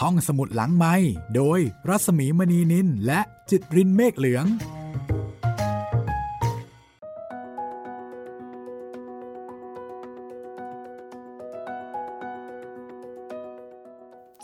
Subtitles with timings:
[0.00, 0.94] ห้องสมุดหลังไม้
[1.36, 3.20] โดยรัสมีมณีนินและ
[3.50, 4.46] จิตรินเมฆเหลือง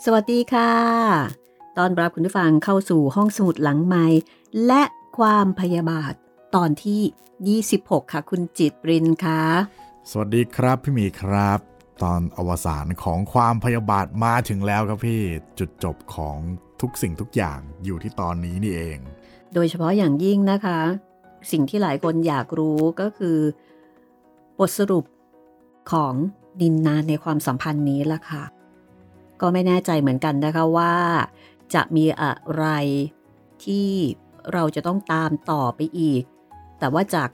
[0.05, 0.73] สวัสดีค่ะ
[1.77, 4.05] ตอนรับคุณผู้ฟังเข้าสู่ห้องสมุดหลังไม้
[4.65, 4.83] และ
[5.17, 6.13] ความพยาบาท
[6.55, 9.41] ตอนที่ 26 ค่ะ คุณจิตรินค่ะ
[10.09, 11.68] สวัสดีครับพี่หมีครับ
[12.03, 15.21] ตอนอวสานของความพยาบาทมาถึงแล้วครับพี่
[15.59, 16.37] จุดจบของ
[16.81, 18.97] ทุกสิ่งทุกอย่างอยู่ที่ตอนนี้นี่เอง
[19.53, 20.79] โดยเฉพาะอย่างยิ่งนะคะ
[21.51, 23.37] สิ่งที่หลายคนอยากรู้ก็คือ
[24.59, 25.05] บทสรุป
[25.91, 26.13] ของ
[26.61, 28.43] ดินนานในความสัมพันธ์นี้ล่ะค่ะ
[29.41, 30.95] ก็ไม่แน่ใจเหมือนกันนะคะว่า
[31.73, 32.65] จะมีอะไร
[33.63, 33.89] ที่
[34.53, 36.23] เราจะต้องตามต่อไปอีก
[36.79, 37.29] แต่ว่าจาก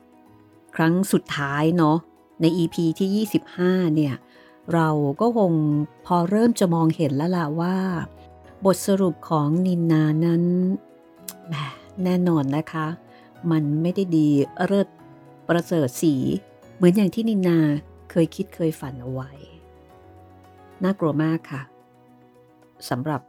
[0.76, 1.98] ครั้งสุดท้ายเนาะ
[2.42, 3.26] ใน EP ที่
[3.58, 4.14] 25 เนี่ย
[4.74, 4.90] เรา
[5.22, 5.54] ก็คง
[6.06, 7.76] พอเริ่มจะมองเห็นแล้วล่ะว่า
[8.66, 10.44] บทสรุปของนินนานั้น
[11.48, 11.54] แหม
[12.04, 12.88] แน่นอนนะคะ
[13.52, 14.28] มันไม่ได้ดี
[14.66, 14.88] เลิศ
[15.48, 16.16] ประเสริฐสี
[16.76, 17.60] เหมือนอย่างที่นินนา
[18.12, 19.32] เคยคิดเคยฝันเอาไว้
[20.84, 21.62] น่ากลัวมากค่ะ
[22.90, 23.22] สำหรับ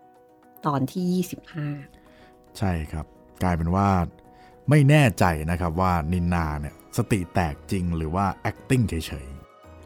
[0.66, 1.24] ตอนที่
[1.86, 3.06] 25 ใช่ครับ
[3.42, 3.88] กลายเป็นว่า
[4.70, 8.94] ไม่แน่ใจนะครับว่านินนาเนี่ยสติแตกจริงหรือว่า acting เฉ
[9.26, 9.26] ย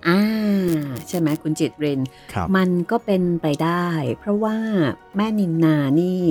[0.08, 0.20] อ่า
[1.08, 3.86] ใช่ไหมคุณจิตเรนๆครับมันก็เป็นไปได้
[4.18, 4.56] เพราะว่า
[5.16, 6.24] แม่นินนานี่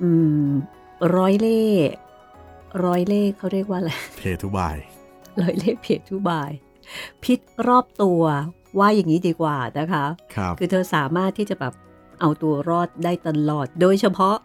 [0.00, 0.08] อื
[0.44, 0.46] ม
[1.16, 1.88] ร้อยเล่ห์
[2.84, 4.76] ร้อยเล่ห์เขาเรียกว่าอะไร เพทุบาย
[5.40, 6.50] ร้อยเล่ห์เพจทุบาย
[7.24, 8.22] พิษรอบตัว
[8.78, 10.04] ว่าอย่างนี้ดีกว่านะคะ
[10.34, 11.74] ครับคือเธอสามารถที่จะแบบ
[12.20, 14.36] เอาตัวรอดได้ตลอด โดยเฉพาะ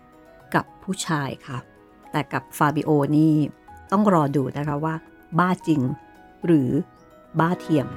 [0.56, 1.58] กับผู้ชายค่ะ
[2.12, 3.36] แต่กับฟาบิโอนี่
[3.92, 4.96] ต้องรอดูนะคะว่า
[5.40, 5.82] บ้าจริง
[6.46, 6.70] หรือ
[7.40, 7.88] บ้าเทียม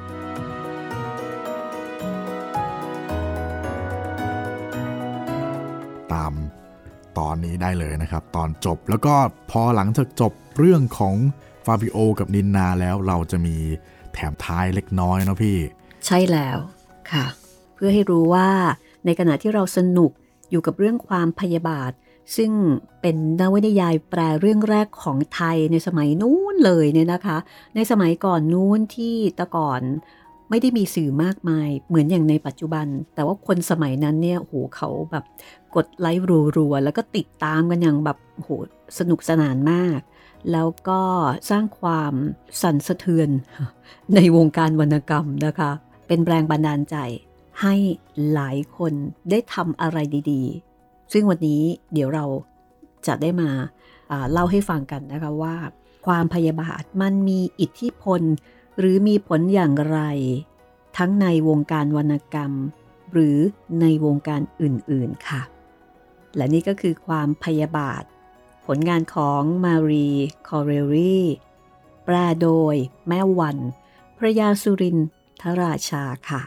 [7.18, 9.14] ตอนนี้ได้เลยนะครับ ตอนจบแล้วก็
[9.50, 11.14] พอหลังจากจบเรื่องของ
[11.66, 13.56] ฟาบิโอกับนินนาแล้วเราจะมี
[14.12, 15.56] แถมท้ายเล็กน้อยเนาะพี่
[16.06, 16.58] ใช่แล้ว
[17.12, 17.24] ค่ะ
[17.74, 18.48] เพื่อให้รู้ว่า
[19.04, 20.10] ในขณะที่เราสนุก
[20.50, 21.92] อยู่กับเรื่องความพยาบาท
[22.36, 22.52] ซึ่ง
[23.00, 27.38] เป็นนวนิยายแปลเรื่องแรกของไทยในสมัยนู้นเลยเนี่ยนะคะ
[27.74, 29.82] ในสมัยก่อนนู้นที่ต่ก่อน
[30.50, 35.24] ไม่ได้มีสื่อมากมาย เหมือนอย่างในปัจจุบัน แต่ว่าคนสมัยนั้นเนี่ยโหเขาแบบ
[35.76, 36.24] กดไลค์
[36.56, 38.50] รัวๆแล้วก็ติดตามกันอย่างแบบโห
[38.98, 40.00] สนุกสนานมาก
[40.52, 41.02] แล้วก็
[41.50, 42.12] สร้างความ
[42.62, 43.28] สั่นสะเทือน
[44.14, 45.70] ในวงการวรรณกรรมนะคะ
[46.06, 46.96] เป็นแรงบันดาลใจ
[47.62, 47.74] ให้
[48.32, 48.92] หลายคน
[49.30, 49.98] ได้ทำอะไร
[50.32, 52.24] ดีๆ ซึ่งวันนี้เดี๋ยวเรา
[53.06, 55.56] จะได้มาาเล่าให้ฟังกันนะคะว่า
[56.06, 58.22] ความพยาบาทมันมีอิทธิพล
[58.78, 60.00] หรือมีผลอย่างไร
[60.96, 62.52] ทั้งในวงการวรรณกรรม
[63.12, 63.38] หรือ
[63.80, 65.42] ในวงการอื่นๆค่ะ
[66.36, 68.02] และนี่ก็คือความพยาบาท
[68.66, 70.10] ผลงานของมารี
[70.48, 71.18] คอเรลรี
[72.04, 72.74] แปลโดย
[73.08, 73.58] แม่วัน
[74.18, 74.98] พระยาสุริน
[75.40, 76.42] ทราชาค่ะ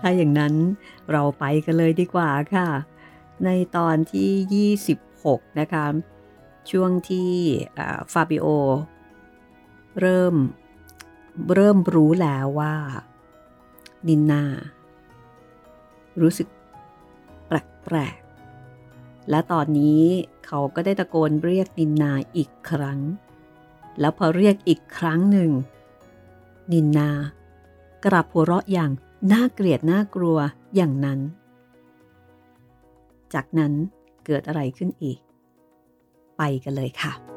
[0.00, 0.54] ถ้าอย่างนั้น
[1.10, 2.68] เราไปกันเลยดีกว่าค่ะ
[3.44, 5.86] ในตอนที่ 26 นะคะ
[6.70, 7.32] ช่วงที่
[8.12, 8.46] ฟาบิโอ
[10.00, 10.34] เริ่ม
[11.54, 12.74] เริ่มรู้แล้วว่า
[14.08, 14.44] นินนา
[16.20, 16.48] รู้สึก
[17.84, 18.16] แปลก
[19.30, 20.04] และตอนนี้
[20.46, 23.00] เขาก็ได้ตะโกนเรียกนินนาอีกครั้ง
[24.00, 25.50] แล้วพอเรียกอีกครั้งหนึ่ง
[26.72, 27.10] นินนา
[28.04, 28.90] กลับหัวเราะอย่าง
[29.32, 30.38] น่าเกลียดน่ากลัว
[30.74, 31.20] อย่างนั้น
[33.34, 33.72] จากนั้น
[34.26, 35.18] เกิดอะไรขึ้นอีก
[36.36, 37.31] ไปกันเลยค่ะ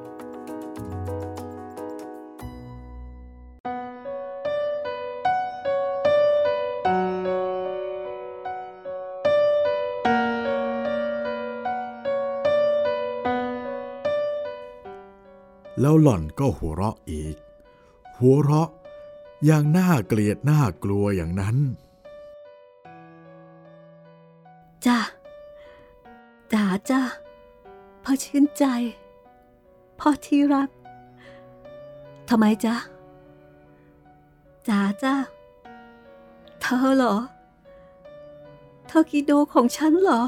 [15.80, 17.36] แล้วหล่อนก็หัวเราะอีก
[18.18, 18.70] หัวเราะ
[19.46, 21.58] อย่างน่าเกลียดน่ากลัวอย่างนั้น
[24.86, 25.00] จ้า
[26.54, 27.02] จ๋าจ้า
[28.04, 28.64] พ่อชื่นใจ
[30.00, 30.70] พ่อที่รัก
[32.30, 32.76] ทำไมจ๊ะ
[34.68, 35.14] จ๋าจ้า
[36.62, 37.16] เธอเหรอ
[38.88, 40.22] เธอกิโดของฉันเหรอ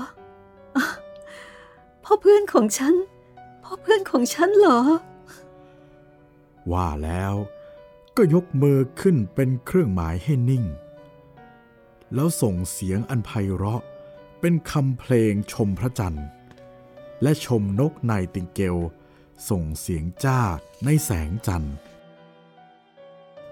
[2.03, 2.93] พ่อเพื่อนของฉัน
[3.63, 4.79] พ่อเพื่อนของฉันเหรอ
[6.71, 7.33] ว่าแล้ว
[8.17, 10.65] ก็ยกมือขึ้นเป็นเครื่องหมายให้นิ่ง
[12.13, 13.81] แล้วส่งเสียงอันไพเราะ
[14.39, 16.27] เป็นคำเพลงชมพระจันทร์
[17.21, 18.77] และชมนกไนติงเกล
[19.49, 20.41] ส่งเสียงจ้า
[20.85, 21.75] ในแสงจันทร์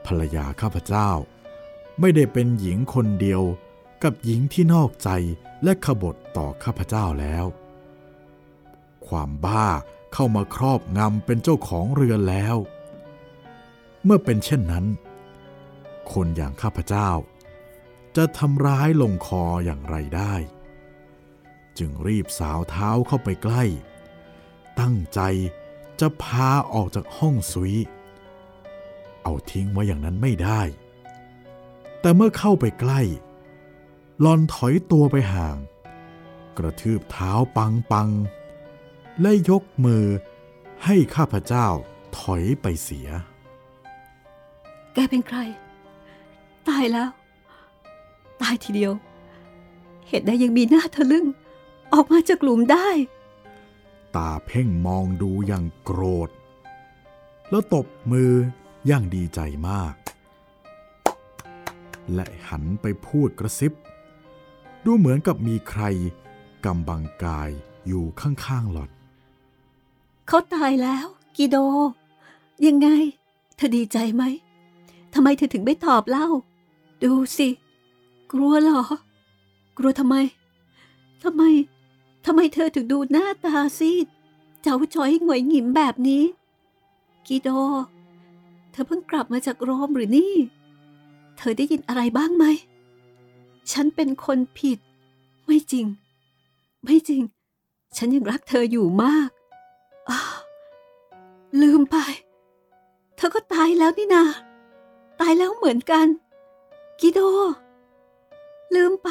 [0.06, 1.10] ภรรยาข้าพเจ้า
[2.00, 3.42] ไม่ได้เป็นหญิงคนเดียว
[4.04, 5.10] กับหญิงที่นอกใจ
[5.64, 7.46] และขบฏต่อข้าพเจ้าแล้ว
[9.08, 9.68] ความบ้า
[10.14, 12.56] เข้ามาครอบงำเป็นเจ้าของเรือนแล้ว
[14.06, 14.86] เมื่อเป็นเช่นนั้น
[16.12, 17.10] คนอย่างข้าพเจ้า
[18.16, 20.34] จะทำร้ายลงคออย่างไรได้
[21.78, 23.64] จึงรีบสาวเท้าเข้าไปใกล้
[24.80, 25.20] ตั้งใจ
[26.00, 27.76] จะพาออกจากห้องซุย
[29.24, 30.62] เอาทิ้งไว้อย่างนั้นไม่ได้
[32.02, 33.02] แต่เมื่อเข้าไปใกล้
[34.22, 35.58] หลอนถอยตัวไปห่าง
[36.58, 38.10] กระทืบเท้าปังปัง
[39.22, 40.06] และยกมือ
[40.86, 41.68] ให้ข้าพเจ้า
[42.18, 43.10] ถอยไปเสีย
[44.96, 45.40] แกเป็นใคร
[46.68, 47.10] ตายแล้ว
[48.42, 48.94] ตายทีเดียว
[50.08, 51.26] เหตุใดยังมีหน้าทะลึ่ง
[51.94, 52.88] ออกมาจากหลุมได้
[54.16, 56.30] ตาเพ่งมองดูอย่างโกรธ
[57.50, 58.34] แล้วตบมือ
[58.88, 59.40] อย่างดีใจ
[59.70, 59.94] มาก
[62.14, 63.74] และหันไปพูดกระซิบ
[64.86, 65.84] ดูเหมือนกับมีใคร
[66.66, 67.50] กำบังกาย
[67.88, 68.92] อยู่ข้างๆหล่อน
[70.28, 71.06] เขาตายแล้ว
[71.38, 71.58] กิโด
[72.66, 72.88] ยังไง
[73.56, 74.24] เธอดีใจไหม
[75.16, 76.28] ทำไมเธอถึงไม่ตอบเล่า
[77.04, 77.50] ดูสิ
[78.32, 78.82] กลัวเหรอ
[79.78, 80.16] กลัวทำไม
[81.24, 81.44] ทำไม
[82.26, 84.08] ทำไมเธอถึงดูหน้าตาซีด
[84.62, 86.24] เจ้าจ้อยหงอยหงิมแบบนี้
[87.28, 87.50] กิโด
[88.72, 90.34] เธอเพิ่งกลับมาจากโรมหรือนี่
[91.38, 92.46] เธอได้ยินอะไรบ้างไหม
[93.72, 94.80] ฉันเป็นคนผิด
[95.46, 95.86] ไม่จริง
[96.84, 97.22] ไม่จริง
[97.98, 99.30] ฉันยังรักเธออยู่มาก
[100.10, 100.20] อ้า
[101.62, 101.98] ลืมไป
[103.16, 104.24] เธอก็ตายแล้วนี่นา
[105.20, 106.08] ตายแล้วเหมือนกัน
[107.00, 107.20] กิโด
[108.76, 109.10] ลืมไป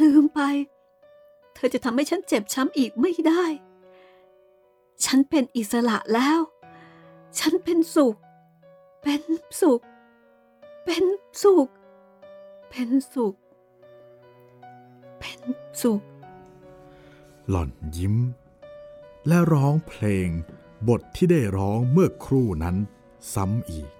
[0.00, 0.40] ลืมไป
[1.54, 3.44] เธอจะทำให้ฉันเจ็บช้ำอีกไม่ได้
[5.04, 6.40] ฉันเป็นอิสระแล้ว
[7.38, 8.16] ฉันเป็นสุข
[9.02, 9.22] เป็น
[9.60, 9.80] สุข
[10.84, 11.04] เป็น
[11.42, 11.68] สุข
[12.68, 13.34] เป็นสุข
[15.18, 15.40] เป็น
[15.82, 16.02] สุข
[17.48, 18.16] หล่อนยิ้ม
[19.26, 20.28] และร้องเพลง
[20.88, 22.76] บทที่ได้ร้องเมื่อครู่นั้น
[23.34, 23.90] ซ้ำอีก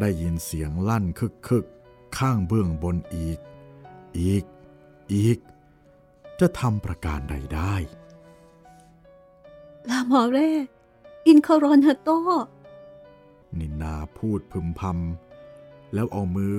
[0.00, 3.38] ได้ยินเสียงลั่นคึกคึกๆข้างเบื้องบนอีก
[4.18, 4.44] อีก
[5.12, 5.38] อีก
[6.40, 7.74] จะทำประการใดได้
[9.88, 10.50] ลาหมอเร่
[11.26, 12.08] อินคารอนฮาโต
[13.58, 16.54] นินนาพูดพึมพำแล้วเอามือ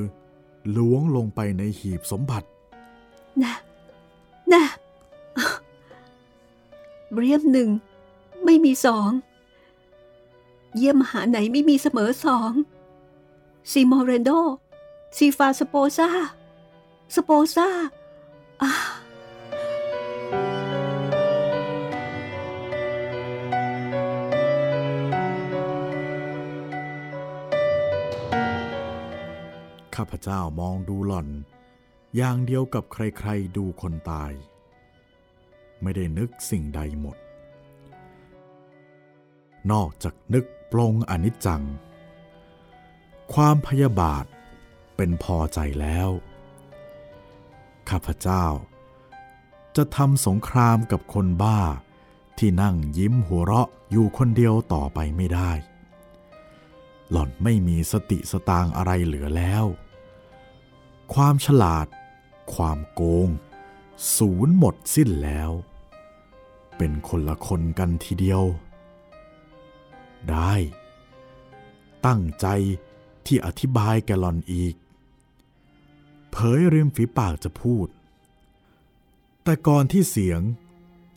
[0.78, 2.48] ล้วงลงไปในหีบสมบัติ
[3.44, 3.56] นะ
[4.54, 4.64] นะ
[7.16, 7.70] เรียมหนึ่ง
[8.46, 9.10] ไม่มีสอง
[10.76, 12.52] เยี่ยมหาไหนไม่มีเสมอสอง
[13.72, 14.32] ซีโมเรนโด
[15.18, 16.08] ซีฟาสโปซา
[17.16, 17.68] สโปซา
[18.62, 18.72] อ่า
[29.96, 31.28] ข้าพเจ้ามองดูหล่อน
[32.16, 34.32] อย่างเดียวกับใครๆดูคนตาย
[35.82, 37.18] ไม่ได้นึกสิ่งใดหมด
[39.72, 41.64] นอกจากนึกปลงอนิจจัง
[43.34, 44.26] ความพยาบาท
[44.96, 46.10] เป็นพอใจแล้ว
[47.90, 48.46] ข้าพเจ้า
[49.76, 51.60] จะทำสงครามกับคนบ้า
[52.38, 55.52] ที่นั่งยิ้มหัวเราะอยู่คนเดียวต่อไปไม่ได้
[57.12, 59.66] หล่อนไม่มีสติสตางค์อะไรเหลือแล้ว
[61.14, 61.88] ความฉลาด
[62.54, 63.30] ความโกง
[64.18, 65.52] ศูนย์หมดสิ้นแล้ว
[66.78, 68.44] เป็นคนละคนกันทีเดียว
[70.30, 70.54] ได้
[72.06, 72.48] ตั้งใจ
[73.26, 74.76] ที่อธิบายแกหลอนอีก
[76.32, 77.88] เผยริมฝีปากจะพูด
[79.44, 80.42] แต่ก่อนที่เสียง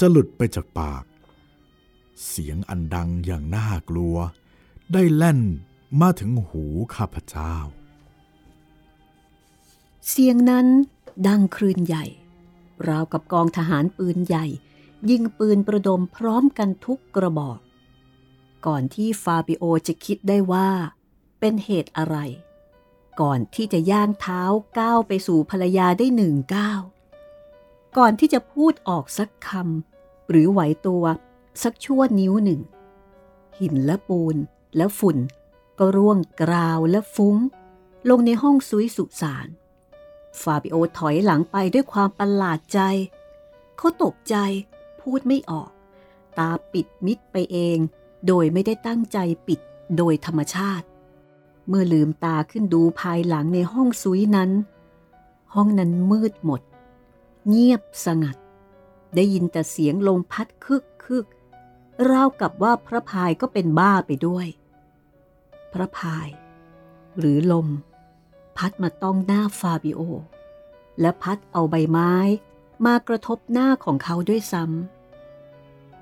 [0.00, 1.04] จะหลุดไปจากปาก
[2.28, 4.16] เสียงอันดังอย่างน่ากลัว
[4.92, 5.40] ได้แล่น
[6.00, 7.54] มาถึงหูข้าพเจ้า
[10.08, 10.66] เสียงนั้น
[11.26, 12.04] ดังคลื่นใหญ่
[12.88, 14.46] ราวกับกองทหารปืนใหญ่
[15.10, 17.58] ยิงปืนประดมพร้อมกันทุกกระบอก
[18.66, 20.70] ก่อนที่ฟาบิโอจะคิดได้ว่า
[21.44, 22.16] เป็นเหตุอะไร
[23.20, 24.42] ก่อนที่จะย่างเท้า
[24.78, 26.80] ก้าวไปสู่ภรรยาได้หนึ่งก้าว
[27.96, 31.04] ก่อนที่จะพูดออกสักคำหรือไหวตัว
[31.62, 32.60] สักชั่วนิ้วหนึ่ง
[33.58, 34.36] หินและปูน
[34.76, 35.18] และฝุ่น
[35.78, 37.36] ก็ร่วงกราวและฟุ้ง
[38.10, 39.46] ลงในห้องซุยสุสาน
[40.40, 42.80] ฟาบิโอถอยหลังไปด้วยความประหลาดใจ
[43.76, 44.36] เขาตกใจ
[45.00, 45.70] พูดไม่ออก
[46.38, 47.78] ตาปิดมิดไปเอง
[48.26, 49.60] โดยไม่ได้ตั้งใจปิด
[49.96, 50.86] โดยธรรมชาติ
[51.68, 54.50] เมื่อลืมตาขึ้นดูภายหลังในห้องซุยนั้น
[55.54, 56.62] ห้องนั้นมืดหมด
[57.48, 58.36] เงียบสงัด
[59.14, 61.26] ได้ยินแต่เสียงลมพัดคึกคึก
[62.10, 64.46] ราวกับว่าพระพายก็เป็นบ้าไปด้วย
[65.72, 66.28] พระพาย
[67.18, 67.68] หรือลม
[68.56, 70.00] พัดมาต้องหน้าฟาบิโอ
[71.00, 72.12] และพัดเอาใบไม้
[72.86, 74.64] มากระทบหน้าของเขาด้วยซ้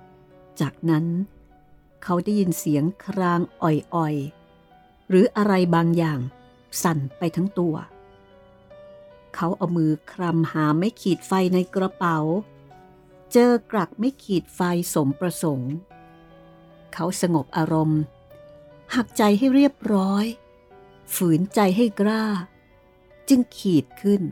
[0.01, 1.07] ำ จากนั้น
[2.03, 4.40] เขาได้ยินเสียงครางอ่อยๆ
[5.11, 6.21] หรืออะไรบางอย่าง
[6.83, 7.75] สั่นไปทั้งตัว
[9.35, 12.19] เขาเอามือคลำหาไม่ขีดไฟในกระเป๋า
[13.33, 14.61] เจอกลักไม่ขีดไฟ
[14.95, 15.73] สมประสงค์
[16.93, 18.01] เขาสงบอารมณ์
[18.95, 20.25] หักใจให้เรียบร้อย
[21.15, 22.25] ฝืนใจให้กล้า
[23.29, 24.23] จึงขีดขึ้น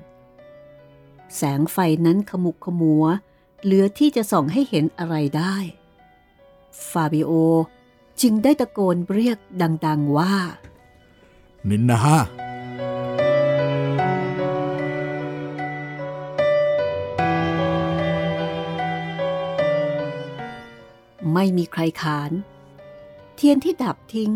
[1.37, 3.05] แสงไฟนั้นขมุกขมัว
[3.63, 5.57] เหลือที่จะส่องให้เห็นอะไรได้
[6.91, 7.31] ฟาบิโอ
[8.21, 9.39] จึงได้ตะโกนเรียก
[9.87, 10.35] ดัง ๆว่า
[11.71, 12.01] นินนา
[21.35, 22.33] ไม่มีใครขาน
[23.35, 24.33] เทียนที่ดับทิ้ง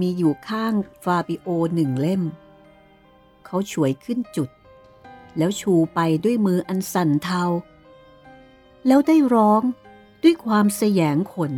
[0.00, 2.22] มีอยู่ข้างฟาบิโอหนึ่งเล่ม
[3.44, 4.50] เขาฉวยขึ้นจุด
[5.38, 7.42] แล้วชูไปด้วยมืออันสั่นเทา
[8.86, 9.62] แล้วได้ร้อง
[10.22, 11.52] ด้วยความแสยงขน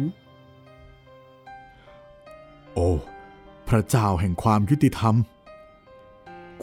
[2.74, 2.88] โอ้
[3.68, 5.14] พระเจ้าแห่งความยุติธรรม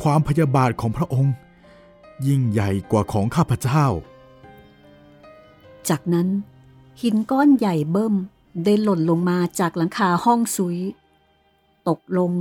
[0.01, 1.33] ความพยาบาทของพระองค์
[2.27, 3.85] ยิ่งใหญ่กว่าของข้าพเจ้า
[5.89, 6.27] จากนั้น
[7.01, 8.15] หินก้อนใหญ่เบิ่ม
[8.63, 10.77] ได้หล่นลงมาจากหลังคาห้องซุย
[11.87, 12.31] ตกลง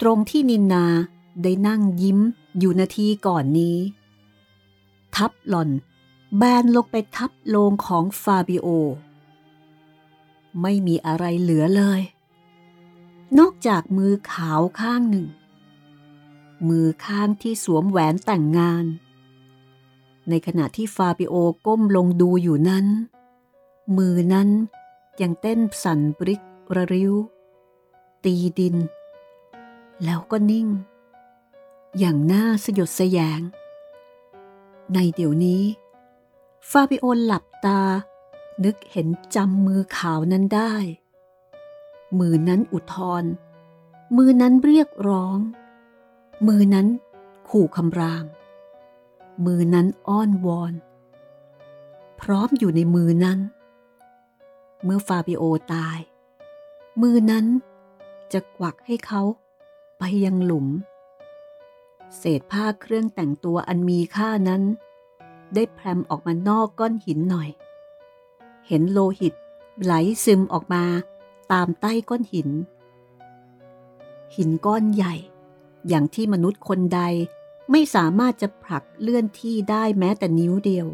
[0.00, 0.86] ตรงที่นินนา
[1.42, 2.18] ได้นั่งยิ้ม
[2.58, 3.76] อยู่นาทีก่อนนี้
[5.16, 5.70] ทับหล่อน
[6.36, 8.66] แบนลงไปทับโลงของฟาบิโอ
[10.62, 12.00] ไม่มีอะไรเหลือเลย
[13.38, 15.26] นอกจากมือขาวข้างหนึ่ง
[16.68, 18.84] มือข้างที่สวมแหวนแต่งงาน
[20.28, 21.34] ในขณะที่ฟาบิโอ
[21.66, 22.86] ก้มลงดูอยู่นั้น
[23.96, 24.48] มือนั้น
[25.20, 26.42] ยังเต้นสั่นบริก
[26.76, 27.14] ระริ้ว
[28.24, 28.76] ตีดิน
[30.04, 30.68] แล้วก็นิ่ง
[31.98, 33.40] อย่างน่าสยดสยง
[34.92, 35.62] ในเดี๋ยวนี้
[36.70, 37.80] ฟาบิโอหลับตา
[38.64, 40.74] นึกเห็นจำมือขาวนั้นได้
[42.20, 43.24] มือนั้นอุทธร
[44.16, 45.38] มือนั้นเรียกร้อง
[46.48, 46.86] มือนั้น
[47.48, 48.24] ขู่คำราม
[49.46, 50.72] มือนั้นอ้อนวอน
[52.20, 53.38] พร้อมอยู่ในมือนั้น
[54.84, 55.98] เมื่อฟาบิโอตาย
[57.02, 57.46] มือนั้น
[58.32, 59.22] จะกวักให้เขา
[59.98, 60.66] ไปยังหลุม
[62.16, 64.62] เศษผ้าเครื่องแต่งตัวอันมีค่านั้น
[65.54, 67.48] ได้แพรมออกมานอกก้อนหินหน่อย
[68.66, 69.34] เห็นโลหิต
[69.82, 69.92] ไหล
[70.24, 70.84] ซึมออกมา
[71.52, 72.48] ตามใต้ก้อนหิน
[74.36, 75.14] หินก้อนใหญ่
[75.88, 77.00] อย่างที่มนุษย์คนใด
[77.70, 80.86] ไม่สามารถจะผลักเลื่อนที่ได้แม้แต่นิ้วเดียว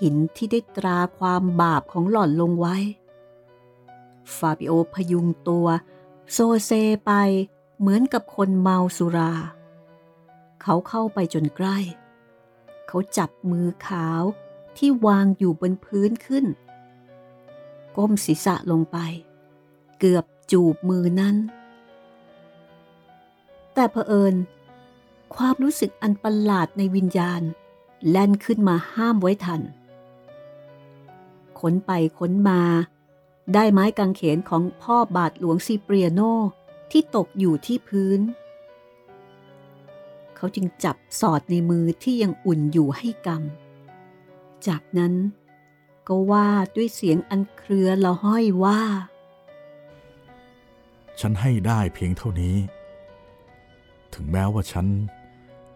[0.00, 2.76] หินที่ได้ตราความบาปของหล่อนลงไว้
[4.36, 5.66] ฟาบิโอพยุงตัว
[6.32, 6.70] โซเซ
[7.06, 7.12] ไป
[7.78, 9.32] เหมือนกับคนเมาสุรา
[10.62, 11.78] เขาเข้าไปจนใกล้
[12.86, 14.22] เขาจับมือขาว
[14.76, 16.44] ที่วางอยู่บนพื้นขึ้น
[17.96, 18.98] ก้มศีรษะลงไป
[19.98, 21.36] เกือบจูบมือนั้น
[23.74, 24.34] แต่เผอิญ
[25.36, 27.42] ความรู้สึกอันประหลาดในวิญญาณ
[28.08, 29.60] แล่นขึ้นมาห้ามไว้ทัน
[31.60, 32.62] ขนไปขนมา
[33.54, 36.20] ได้ไม้กางเขนของพ่อบาทหลวงซีเปรียโน
[36.90, 38.20] ที่ตกอยู่ที่พื้น
[40.36, 45.14] เขาจึงจับสอดในมือที่ยังอุ่นอยู่ให้กำจากนั้น
[46.08, 48.82] ก็ว่าด้วยเสียงอันเครือละห้อยว่า
[51.20, 52.56] ฉันให้ได้เพียงเท่านี้
[54.14, 54.86] ถึงแม้ว่าฉัน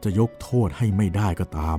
[0.03, 1.79] จะยกโทษให้ไม่ได้ก็ตาม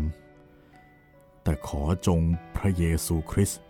[1.43, 2.19] แต่ขอจง
[2.55, 3.61] พระเยซูคริสต์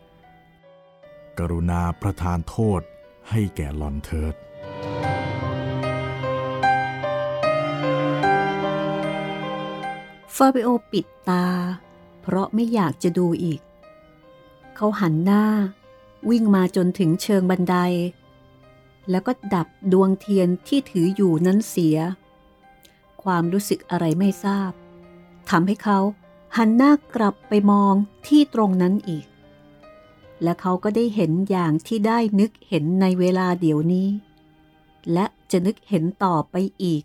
[1.39, 2.81] กรุณาประทานโทษ
[3.29, 4.35] ให้แก่หลอนเถิด
[10.35, 11.45] ฟาบิโอปิดตา
[12.21, 13.59] เพราะไม่อยากจะดูอีก
[14.81, 15.43] เขาหันหน้า
[16.29, 17.75] วิ่งมาจนถึงเชิงบันได
[19.09, 21.97] แล้วก็ดับดวงเทียนที่ถืออยู่นั้นเสีย
[23.23, 24.71] ความรู้สึกอะไรไม่ทราบ
[25.49, 25.99] ทำให้เขา
[26.57, 27.93] หันหน้ากลับไปมอง
[28.27, 29.25] ที่ตรงนั้นอีก
[30.43, 34.09] และเขาก็ได้เห็นอย่างที่ได้นึกเห็นในเวลาเดี๋ยวนี้
[35.13, 37.03] และจะนึกเห็นต่อไปอีก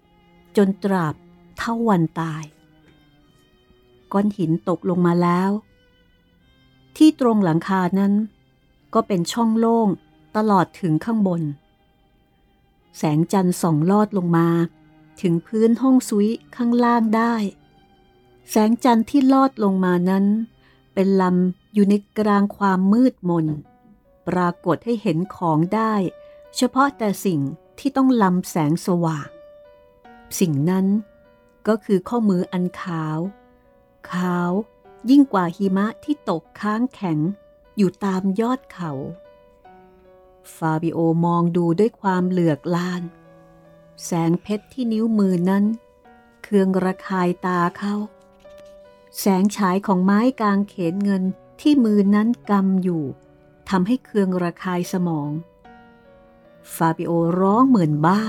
[0.57, 1.15] จนตราบ
[1.59, 2.45] เท่าวันตาย
[4.13, 5.51] ก้อนหินตกลงมาแล้ว
[6.97, 8.13] ที่ตรงหลังคานั้น
[8.95, 9.89] ก็เป็นช่องโล่ง
[10.37, 11.43] ตลอดถึงข้างบน
[12.99, 14.49] แสงจันทร์ส่องลอดลงมา
[15.21, 17.35] ถึงพื้นห้องซุยข้างล่างได้
[18.51, 20.25] แสงจันทร์ที่ลอดลงมานั้น
[20.95, 23.47] เป็นลำอยู่ในกลางความมืดมน
[24.29, 25.95] ปรากฏให้เห็นของได้
[26.57, 27.41] เฉพาะแต่สิ่ง
[27.79, 29.29] ที่ต้องลำแสงสว่าง
[30.41, 30.87] สิ่งนั้น
[31.69, 33.19] ก็คือข้อมืออันขาว
[34.11, 34.51] ขาว
[35.11, 37.19] ยิ่งกว่าหิมะที่ตกค้างแข็ง
[37.77, 38.93] อยู่ตามยอดเขา
[40.55, 43.03] ฟาบิโอมองดูด้วยความเหลือกลาน
[44.05, 45.65] แสงเพชรที่นิ้วมือนั้น
[46.43, 47.95] เครื่องระคายตาเขา
[49.19, 51.23] แสงฉายของไม้กางเขนเงิน
[51.61, 53.05] ที่มือนั้นกำอยู่
[53.71, 55.31] ทำให้เครื่องระคายสมอง
[56.75, 58.23] ฟาบิโอร้องเหมือนบ้า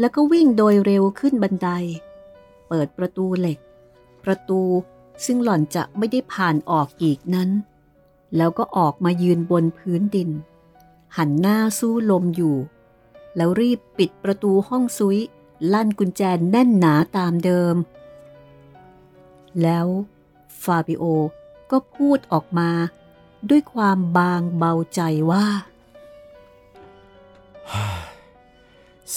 [0.00, 1.68] แล้วก็วิ่งโดยเร็วขึ้นบันได
[2.68, 3.58] เปิดประตูเหล็ก
[4.24, 4.60] ประตู
[5.24, 7.50] ซึ่งหล่อนจะไม่ได้ผ่านออกอีกนั้น
[8.36, 10.30] แล้วก็ออกมายืนบนพื้นดิน
[11.16, 12.56] หันหน้าสู้ลมอยู่
[13.36, 15.18] แล้วรีบปิดประตูห้องซุย
[15.72, 17.74] ลั่นกุญแจแน่นหนาตามเดิม
[19.62, 19.86] แล้ว
[20.62, 21.04] ฟาบิโอ
[21.70, 22.70] ก็พูดออกมา
[23.50, 25.46] ด้วยความบางเบาใจว่า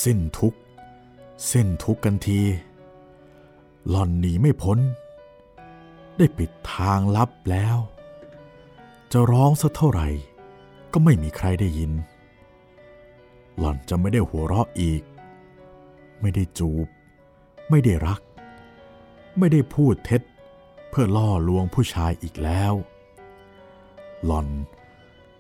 [0.04, 0.54] สิ้นทุก
[1.52, 2.42] สิ้นทุกกันที
[3.90, 4.80] หล่อนหนีไม่พ้น
[6.18, 7.78] ได้ปิดทางลับแล้ว
[9.12, 10.08] จะร้องสักเท่าไหร่
[10.94, 11.92] ก็ไม่มีใครได้ยิน
[13.58, 15.02] หล่อนจะไม่ได้หัวเราะอีก
[16.22, 16.88] ไม่ได้จูบ
[17.70, 18.22] ไม่ได้รัก
[19.38, 20.22] ไม่ได้พูดเท็จ
[20.90, 22.74] เพื่อล่อลวงผู้ชายอีกแล้ว
[24.26, 24.48] หล่อน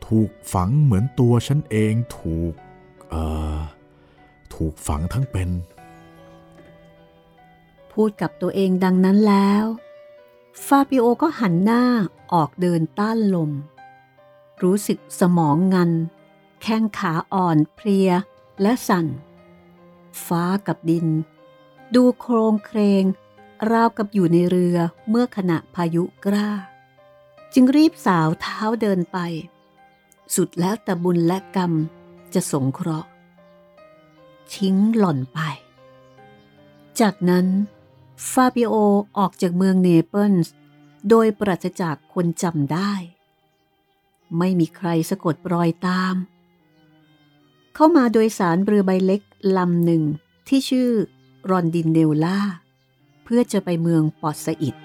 [0.07, 2.53] ถูกฝังเหมือนตัวฉันเองถูก
[3.09, 3.23] เอ่
[3.55, 3.57] อ
[4.55, 5.49] ถูกฝังทั้งเป็น
[7.91, 9.65] พูดกับตัวเองดังนั้นแล้ว
[10.65, 11.83] ฟาบิโอก็หันหน้า
[12.33, 13.51] ออกเดินต้านลม
[14.63, 15.91] รู้สึกสมองงัน
[16.61, 18.09] แข้งขาอ่อนเพลีย
[18.61, 19.07] และสั่น
[20.25, 21.07] ฟ้ากับดิน
[21.95, 23.03] ดูโครงเครง
[23.71, 24.77] ราวกับอยู่ในเรือ
[25.09, 26.49] เมื่อขณะพายุกล้า
[27.53, 29.17] จึงรีบสาวเท้าเดินไป
[30.35, 31.71] สุดแล้วแต่บุญและกรรม
[32.33, 33.09] จะสงเคราะห์
[34.53, 35.39] ทิ้งหล่อนไป
[36.99, 37.45] จากนั้น
[38.31, 38.73] ฟาบิโอ
[39.17, 40.53] ออกจากเมืองเนเปิลส์
[41.09, 42.93] โดยปราศจากคนจำได้
[44.37, 46.15] ไม่มีใครสะกดรอยตาม
[47.75, 49.21] เข้ามาโดยสารเรือใบเล็ก
[49.57, 50.03] ลำหนึ่ง
[50.47, 50.89] ที่ชื่อ
[51.49, 52.39] รอนดินเนลล่า
[53.23, 54.75] เพื่อจะไปเมืองปอดสอิด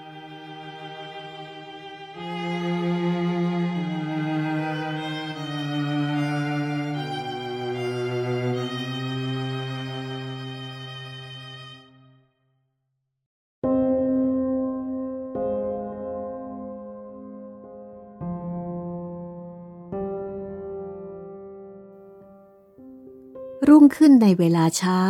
[23.69, 25.01] รุ่งขึ้นในเวลาเช้า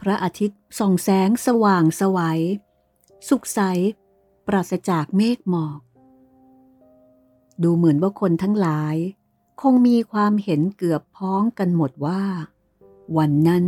[0.00, 2.40] พระอาทิตย์ส่องแสงสว่างสวัย
[3.28, 3.60] สุขใส
[4.46, 5.80] ปราศจากเมฆหมอก
[7.62, 8.96] ดูเหมือนว่าคนทั้งหลาย
[9.60, 12.22] คงมีความเห็นเกือบพ้องกันหมดว่า
[13.16, 13.64] วันนั้น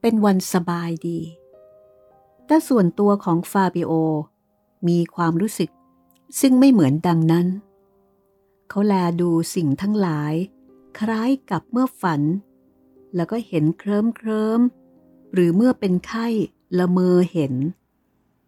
[0.00, 1.20] เป็นวันสบายดี
[2.46, 3.92] แต่ส่วนตัวของฟาบิโอ
[4.88, 5.70] มีความรู้สึก
[6.40, 7.46] ซึ่งไม่เหมือนดังนั้น
[8.68, 10.34] เขาแลดูสิ่งทั้งหลาย
[10.98, 12.22] คล้ายกับเมื่อฝัน
[13.16, 14.60] แล้วก็เห็นเคลิ้มเคลิม
[15.32, 16.26] หรือเมื่อเป็นไข้
[16.78, 17.54] ละเมอเห็น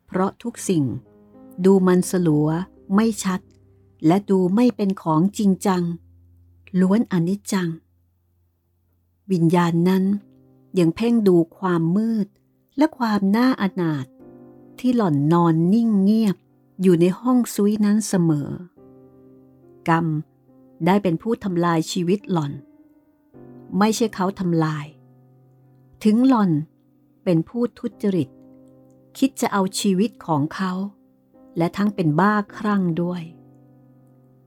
[0.07, 0.85] เพราะทุกสิ่ง
[1.65, 2.49] ดูมันสลัว
[2.95, 3.41] ไม่ชัด
[4.07, 5.83] และดูไม่เป็นของจริงจัง
[6.81, 7.69] ล้วนอนิจจัง
[9.33, 10.05] วิญญาณนั้น
[10.79, 12.27] ยังเพ่งดูความมืด
[12.77, 14.07] และความน่าอนาถ
[14.79, 16.37] ที่หล่อนนอนนิ่งเงียบ
[16.83, 18.51] อยู่ในห้องซุยนั้นเสมอ
[19.89, 20.07] กรรม
[20.87, 22.53] ได้เป็นผู้ทำลายชีวิตหล่อน
[23.79, 24.87] ไม่ใช่เขาทำลาย
[26.05, 26.51] ถึงหล่อน
[27.25, 28.29] เป็นผู้ทุจริต
[29.19, 30.73] คิดจะเอาชีวิตของเขา
[31.57, 33.23] และทั้งเป็นบ้าคลั่งด้วย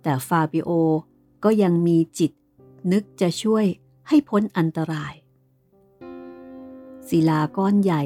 [0.01, 0.69] แต่ฟาบิโอ
[1.43, 2.31] ก็ยังมีจิต
[2.91, 3.65] นึกจะช่วย
[4.07, 5.13] ให้พ้นอันตราย
[7.07, 8.03] ศิลาก้อนใหญ่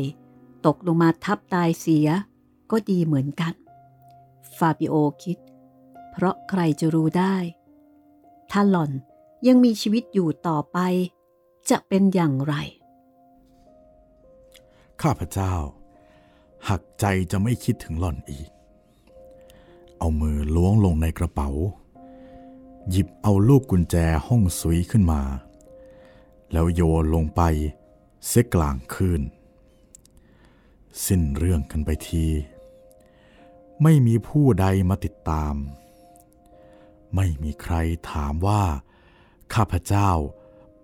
[0.66, 2.08] ตกลงมาทับตายเสีย
[2.72, 3.54] ก็ดีเหมือนกัน
[4.58, 5.38] ฟาบิโอคิด
[6.12, 7.36] เพราะใครจะรู้ได้
[8.52, 8.92] ถ้าหล่อน
[9.48, 10.78] ยังมีชีวิตอยู่ต่อไป
[11.70, 12.56] จะเป็นอย่างไร
[15.02, 15.54] ข้าพเจ้า
[16.70, 18.50] หักใจจะไม่คิดถึงหล่อนอีก
[19.98, 21.50] เอามือล้วงลงในกระเป๋า
[22.90, 23.96] หยิบเอาลูกกุญแจ
[24.28, 25.22] ห้องซุยขึ้นมา
[26.52, 27.42] แล้วโยนลงไป
[28.26, 29.22] เสียกลางคืน
[31.06, 32.26] สิ้นเรื่องกันไปที
[33.84, 35.56] ไม่มีผู้ใดมาติดตาม
[37.16, 37.76] ไม่มีใคร
[38.12, 38.64] ถามว่า
[39.54, 40.10] ข้าพเจ้า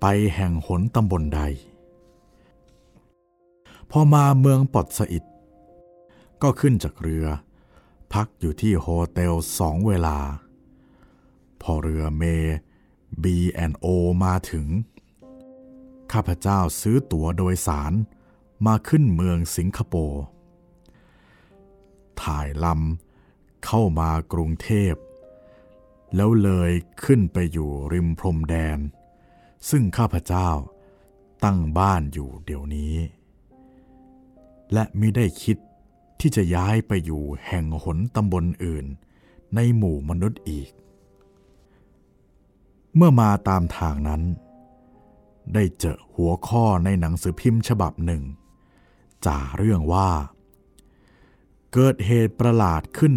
[0.01, 1.41] ไปแห่งหนตำบลใด
[3.91, 5.23] พอมาเมืองปอดสอิด
[6.41, 7.25] ก็ขึ้นจากเรือ
[8.13, 10.17] พักอยู่ที่โฮเทลสองเวลา
[11.61, 12.23] พอเรือเม
[13.23, 13.87] B&O
[14.23, 14.67] มาถึง
[16.11, 17.93] ข้าพเจ้าซื้อตั๋วโดยสาร
[18.65, 20.21] มาขึ้นเมืองสิงคโปร์
[22.21, 24.93] ถ่ายลำเข้ามากรุงเทพ
[26.15, 26.71] แล้วเลย
[27.03, 28.79] ขึ้นไปอยู่ริมพรมแดน
[29.69, 30.49] ซึ่งข้าพเจ้า
[31.43, 32.95] ตั้งบ้านอยู่เดี๋ยวนี้
[34.73, 35.57] และไมิได้คิด
[36.19, 38.85] ที่จะย้ายไปอยู่แห่งหนตำบลอื่น
[39.55, 40.69] ในหมู่มนุษย์อีก
[42.95, 44.21] เมื่อมาตามทางนั้น
[45.53, 48.23] ได้เจอหัวข้อในหนังสือพิมพ์ฉบับหนึ่ง
[49.25, 50.09] จ่าเรื่องว่า
[51.73, 53.15] เกิดเหตุประหลาดขึ้น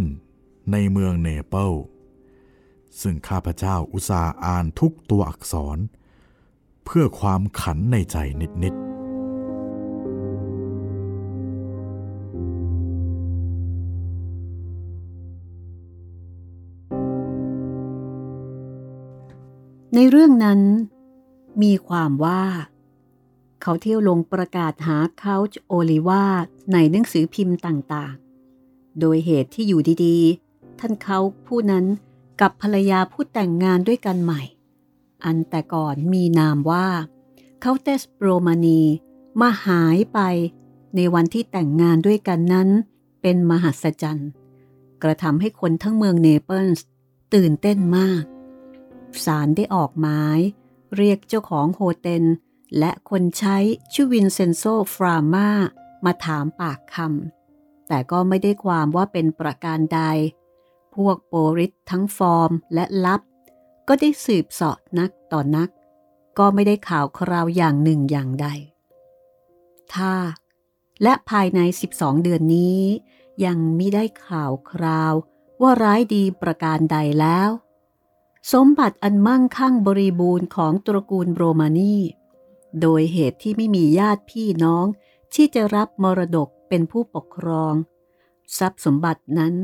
[0.72, 1.72] ในเมืองเนเปิล
[3.00, 5.78] ซึ่งข้าพเจ้าอุตส่าห์อ่านทุกตัวอักษร
[6.84, 8.16] เพื่อความขันในใจ
[8.64, 8.92] นิด ๆ
[19.94, 20.60] ในเรื่องนั้น
[21.62, 22.42] มีความว่า
[23.62, 26.24] เขาเที่ยวลงประกาศหาเคาชโอลิวา
[26.72, 31.84] ในหนังสือพิมพ์ต่างๆ โดยเหตุที่อยู่ดีๆ ท่านเขาผู้นั้น
[32.42, 34.42] กับภรรยาผู้แต่งงานด้วยกันใหม่
[35.24, 36.88] อันแต่ก่อนมีนามว่า
[37.60, 38.80] เขาเตสโปรมานี
[39.40, 40.18] มาหายไป
[40.96, 42.68] ในวันที่แต่งงานด้วยกันนั้น
[43.22, 44.30] เป็นมหัศจรรย์
[45.02, 46.84] กระทำให้คนทั้งเมืองเนเปิลส์
[47.34, 48.24] ตื่นเต้นมาก
[49.24, 50.38] ศาลได้ออกหมาย
[50.96, 52.24] เรียกเจ้าของ hotel
[52.78, 53.56] และคนใช้
[53.92, 55.48] ชื่อวินเซนโซฟรามา
[56.04, 60.02] มาถามปากคำแต่ก็ไม่ได้ความว่าเป็นประการใด
[60.94, 63.20] พวกโปลิศทั้งฟอร์มและลับ
[63.88, 65.68] ก็ได้สืบสอดนักต่อนัก
[66.38, 68.46] ก็ไม่ได้ข่าวคราวอย่างหนึ่งอย่างใด
[69.94, 70.14] ถ้า
[71.02, 71.60] และภายใน
[71.92, 72.82] 12 เดือนนี้
[73.44, 75.14] ยังมิได้ข่าวคราว
[75.62, 77.50] ว่าร้ายดีประการใดแล้ว
[78.52, 81.96] สมบัติอันมั่งคั่งบริบูรณ์ของตระกูลโรมานี
[82.80, 84.86] โดยเหตุที่ไม่มีญาติพี่น้อง
[85.34, 87.74] ที่จะรับมรดกเป็นผู้ปกครอง
[88.58, 89.54] ทรัพย์สมบัตินั้น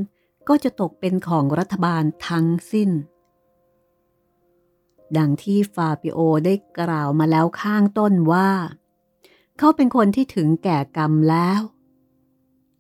[0.49, 2.91] ก็จะตกเป็นของรัฐบาลทั้งสิ้น
[5.17, 8.51] ดังที่ฟาปิโอได้กล่าวมาแล้วข้างต้นว่า
[9.59, 11.61] เขาเป็นคนที่ถึงแก่กรรมแล้ว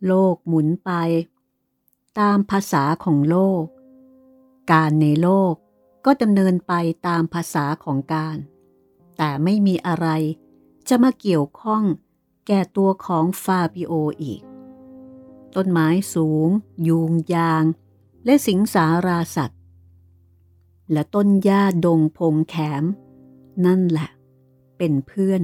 [0.06, 0.90] โลกหมุนไป
[2.20, 3.64] ตามภาษาของโลก
[4.72, 5.54] การในโลก
[6.04, 6.72] ก็ดำเนินไป
[7.06, 8.36] ตามภาษาของการ
[9.16, 10.08] แต่ไม่มีอะไร
[10.88, 11.82] จะมาเกี่ยวข้อง
[12.46, 14.40] แก่ตัวของฟาบิโออีก
[15.56, 16.48] ต้นไม้สูง
[16.88, 17.64] ยูงยาง
[18.24, 19.60] และสิงสาราสัตว์
[20.92, 22.84] และต้นหญ้าดงพงแขม
[23.64, 24.08] นั่นแหละ
[24.78, 25.40] เป็นเพื่อน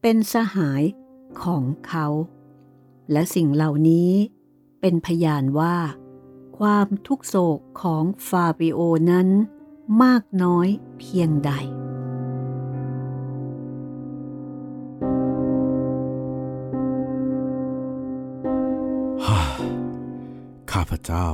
[0.00, 0.82] เป็นสหาย
[1.42, 2.06] ของเขา
[3.12, 4.12] และสิ่งเหล่านี้
[4.80, 5.76] เป็นพยานว่า
[6.58, 9.28] ความทุกโศกของฟาบิโอนั้น
[10.02, 11.52] มากน้อยเพียงใด
[20.90, 21.28] พเจ้า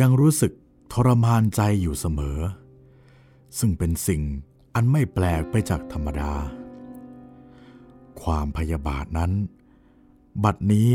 [0.00, 0.52] ยังรู้สึก
[0.92, 2.38] ทรมานใจอยู่เสมอ
[3.58, 4.22] ซึ่งเป็นสิ่ง
[4.74, 6.32] อันไม่แปลกไปจากธรรมดา
[8.22, 9.32] ความพยาบาทนั้น
[10.44, 10.90] บัดนี้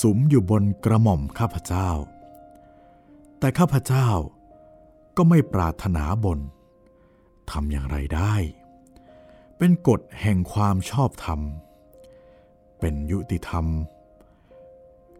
[0.00, 1.88] สุมอยู่บนกระหม่อมข้าพเจ้า
[3.38, 4.08] แต่ข้าพเจ้า
[5.16, 6.38] ก็ไม่ปรารถนาบน
[7.50, 8.34] ทำอย่างไรได้
[9.58, 11.40] เป็นกฎแห่งความชอบธรรม
[12.80, 13.66] เป็นยุติธรรม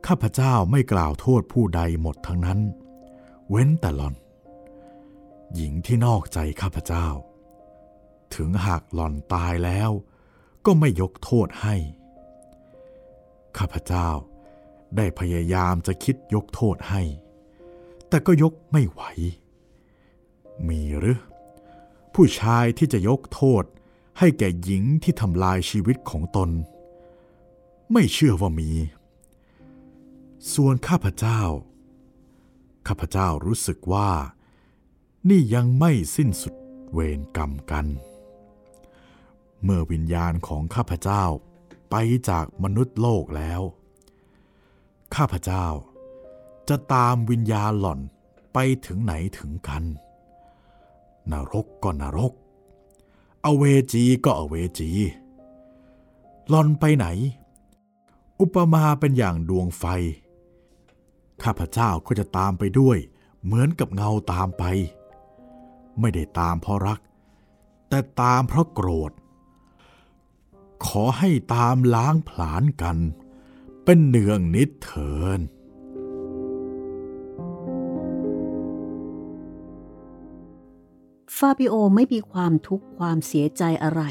[0.06, 2.60] ข้าพเจ้าไม่กล่าวโทษผู้ใดหมดทั้งนั้น
[3.50, 4.14] เว้นแต่หลอน
[5.54, 7.06] หญิงที่นอกใจข้าพเจ้า
[8.34, 9.90] ถึงหากหล่อนตายแล้ว
[10.66, 11.76] ก็ไม่ยกโทษให้
[13.58, 14.08] ข้าพเจ้า
[14.96, 17.02] ได้พยายามจะคิดยกโทษให้
[18.08, 19.02] แต่ก็ยกไม่ไหว
[20.68, 21.18] มีหรือ
[22.14, 23.64] ผู้ชายที่จะยกโทษ
[24.18, 26.50] ให้แก่หญิงที่ทำลายชีวิตของตน
[27.92, 28.70] ไม่เชื่อว่ามี
[30.54, 31.40] ส่วนข้าพเจ้า
[32.86, 34.10] ข้าพเจ้ารู้สึกว่า
[35.28, 36.54] นี่ยังไม่สิ้นสุด
[36.92, 37.86] เวรกรรมกัน
[39.62, 41.24] เมื่อวิญญาณของข้าพเจ้า
[41.90, 41.94] ไป
[42.28, 43.62] จากมนุษย์โลกแล้ว
[45.16, 45.66] ข้าพเจ้า
[46.68, 48.00] จะตามวิญญาณหล่อน
[48.52, 49.84] ไปถึงไหนถึงกัน
[51.32, 52.32] นรกก็นรก
[53.44, 54.90] อเวจีก็อเวจี
[56.48, 57.06] หลอนไปไหน
[58.40, 59.84] อุปมาเป็นอย่างดวงไฟ
[61.42, 62.98] ข้าพเจ้าก็จะตามไปด้วย
[63.44, 64.64] เหมือนกับเงาตามไป
[66.00, 67.00] ไม่ได้ตามเพราะรัก
[67.88, 69.12] แต่ตามเพราะโกรธ
[70.86, 72.96] ขอให้ตามล้างผลาญกัน
[73.84, 75.40] เป็นเนืองนิดเถิน
[81.36, 84.02] ฟาบิโอไม่มีความทุกข์ความเสียใจอะไร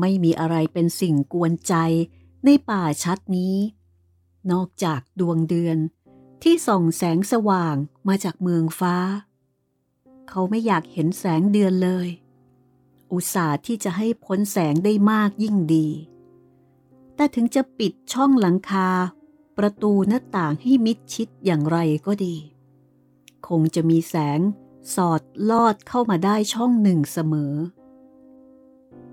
[0.00, 1.74] ไม่มีอะไรเป็นสิ่งกวนใจ
[2.44, 3.56] ในป่าชัดนี้
[4.52, 5.78] นอกจากดวงเดือน
[6.48, 7.76] ที่ส่องแสงสว่าง
[8.08, 8.96] มาจากเมืองฟ้า
[10.28, 12.08] เขาไม่อยากเห็นแสงเดือนเลย
[13.12, 15.88] อุตส่าห์ที่จะให้พ้นแสงได้มากยิ่งดี
[17.14, 18.88] แต่ถึงจะปิดช่องหลังคา
[19.58, 22.36] ประตูหน้าต่างให้มิดชิดอย่างไรก็ดี
[23.48, 24.40] คงจะมีแสง
[24.94, 27.54] สอดลอดเข้ามาได้ช่องหนึ่งเสมอ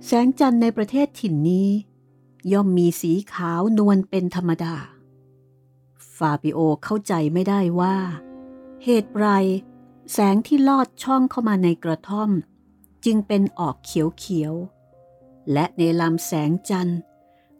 [0.05, 1.69] แสงจันทร์ในประเทศถิ่นนี้
[2.51, 4.75] ย่อมมีสีขาวนวลเป็นธรรมดา
[6.17, 7.97] ฟาบิโอเข้าใจไม่ได้ว่า
[8.83, 9.27] เหตุไร
[10.11, 12.29] แสงที่ลอดช่องเข้ามาในกระท่อม
[13.05, 16.99] จึงเป็นออกเขียวๆ และในลำแสงจันทร์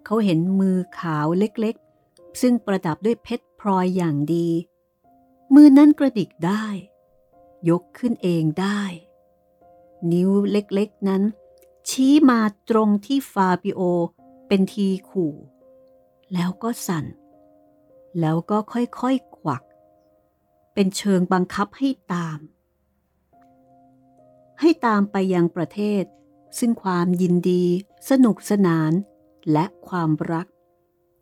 [0.05, 4.47] เขาเห็นมือขาวเล็กๆ ซึ่งประดับด้วยเพชรพลอยอย่างดี
[5.53, 6.65] มือนั้นกระดิกได้
[7.69, 8.81] ยกขึ้นเองได้
[10.11, 11.23] นิ้วเล็กๆนั้น
[11.89, 13.81] ชี้มาตรงที่ฟาบิโอ
[14.47, 15.33] เป็นทีขู่
[16.33, 17.05] แล้วก็สั่น
[18.19, 19.63] แล้วก็ค่อยๆกวัก
[20.73, 22.39] เป็นเชิงบังคับให้ตาม
[24.59, 26.03] ให้ตามไปยังประเทศ
[26.59, 27.65] ซึ่งความยินดี
[28.09, 28.91] สนุกสนาน
[29.51, 30.47] และความรัก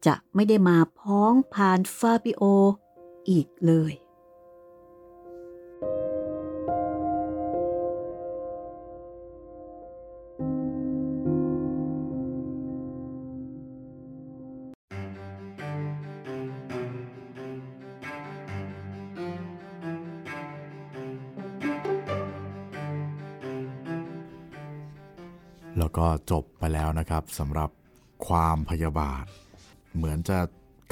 [0.06, 2.44] จะไม่ได้มาพ้องผ่านฟาบิโอ
[3.30, 3.94] อีกเลย
[26.32, 27.70] จบไปแล้วนะครับสำหรับ
[28.28, 29.26] ความพยาบาท
[29.96, 30.38] เหมือนจะ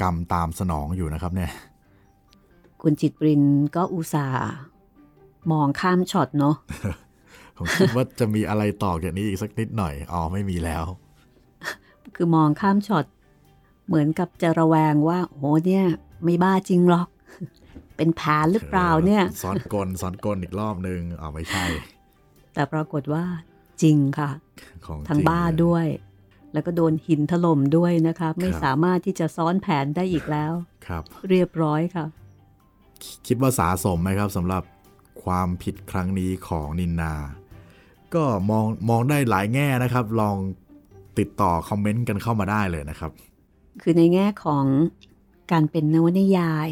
[0.02, 1.52] กรรมตามสนองอยู่นะครับเนี่ย
[2.82, 3.42] คุณจิตริน
[3.76, 4.40] ก็อุตส่าห์
[5.52, 6.54] มองข้ามช็อตเนาะ
[7.56, 10.84] ผมคิดว่าจะมีอะไรต่อจากนี้อีกสักนิดหน่อย อ๋อ ไม่มีแล้ว
[12.14, 13.04] คือมองข้ามช็อต
[13.86, 15.84] เหมือนกับจะระแวงว่าโหเนี่ย
[16.24, 17.08] ไม่บ้าจริงหรอก
[17.96, 21.64] เป็นแผนหรือเปล่าเนี่ยซ้อนกลซ้อนกลอีกรอบนึงอ๋อไม่ใช่
[22.54, 23.24] แต่ปรากฏว่า
[23.82, 24.30] จริงค่ะ
[24.86, 25.86] ของทั้งจริบ้าเลยด้วย
[26.52, 30.52] แล้วก็โดนหินถล่มด้วยนะคะไม่สามารถที่จะซ้อนแผนได้อีกแล้ว
[30.86, 32.06] ครับ เรียบร้อยค่ะ
[33.26, 34.62] คิดว่าสาสมไหมครับสำหรับ
[35.24, 37.14] ความผิดครั้งนี้ของนินนา
[38.14, 40.36] ก็มองมองได้หลายแง่นะครับ ลอง
[41.18, 43.10] ติดต่อคอมเมนต์กันเข้ามาได้เลยนะครับ
[43.82, 44.64] คือในแง่ของ
[45.52, 46.68] การเป็นนวนิยาย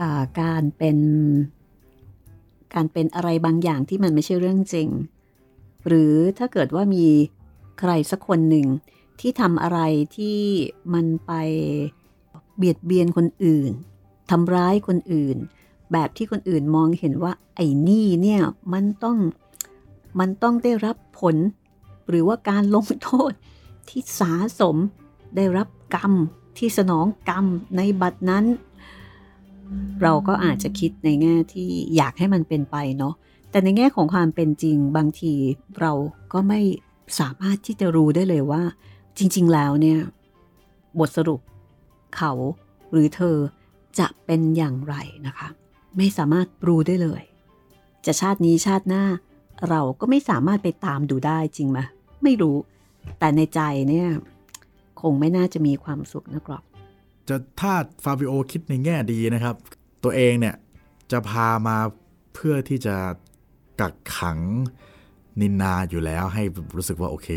[0.00, 0.98] อ่าการเป็น
[2.74, 4.88] การเป็นอะไรบางอย่างที่มันไม่ใช่เรื่องจริง
[5.86, 7.06] หรือถ้าเกิดว่ามี
[7.78, 8.66] ใครสักคนหนึ่ง
[9.20, 9.80] ที่ทำอะไร
[10.16, 10.38] ที่
[10.94, 11.32] มันไป
[12.56, 13.70] เบียดเบียนคนอื่น
[14.30, 15.36] ทำร้ายคนอื่น
[15.92, 18.40] แบบที่คนอื่นมองเห็นว่าไอ้นี่เนี่ย
[18.72, 19.18] มันต้อง
[20.20, 21.36] มันต้องได้รับผล
[22.08, 23.32] หรือว่าการลงโทษ
[23.88, 24.76] ที่สาสม
[25.36, 26.12] ได้รับกรรม
[26.58, 28.44] ที่สนองกรรมในบัดนั้น
[30.02, 33.14] เราก็อาจจะคิดในแง่ที่อยากให้มันเป็นไปเนาะ
[33.52, 35.34] แต่ในแง่ของความเป็นจริงบางที
[35.80, 35.92] เรา
[36.32, 36.60] ก็ไม่
[37.20, 38.62] สามารถที่จะรู้ได้เลยว่า
[39.18, 39.98] จริง ๆ แล้วเนี่ย
[40.98, 41.40] บทสรุป
[42.16, 42.32] เขา
[42.92, 43.36] หรือเธอ
[43.98, 44.94] จะเป็นอย่างไร
[45.26, 45.48] นะคะ
[45.96, 47.22] ไม่สามารถรู้ได้เลย
[48.06, 49.04] จะชาตินี้ชาติหน้า
[49.68, 51.78] เราก็ไม่สามารถไปตามดูได้จริงไหม
[52.22, 52.56] ไม่รู้
[53.18, 54.08] แต่ในใจเนี่ย
[55.00, 56.62] คงไม่น่าจะมีความสุขนะครับ
[57.28, 57.72] จะถ้า
[58.04, 59.56] ฟาบิโอคิดในแง่ดีนะครับ
[60.04, 60.54] ตัวเองเนี่ย
[61.12, 61.76] จะพามา
[62.34, 62.96] เพื่อที่จะ
[63.80, 64.38] กักขัง
[65.40, 66.42] นินนาอยู่แล้วให้
[66.76, 67.28] รู้สึกว่าโอเค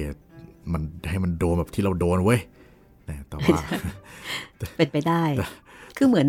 [0.74, 2.40] มันให้มันโดนแบบที่เราโดนเว้ย
[3.10, 3.58] นะแต่ว่า
[4.78, 5.24] เป็นไปได้
[5.98, 6.28] คือเหมือน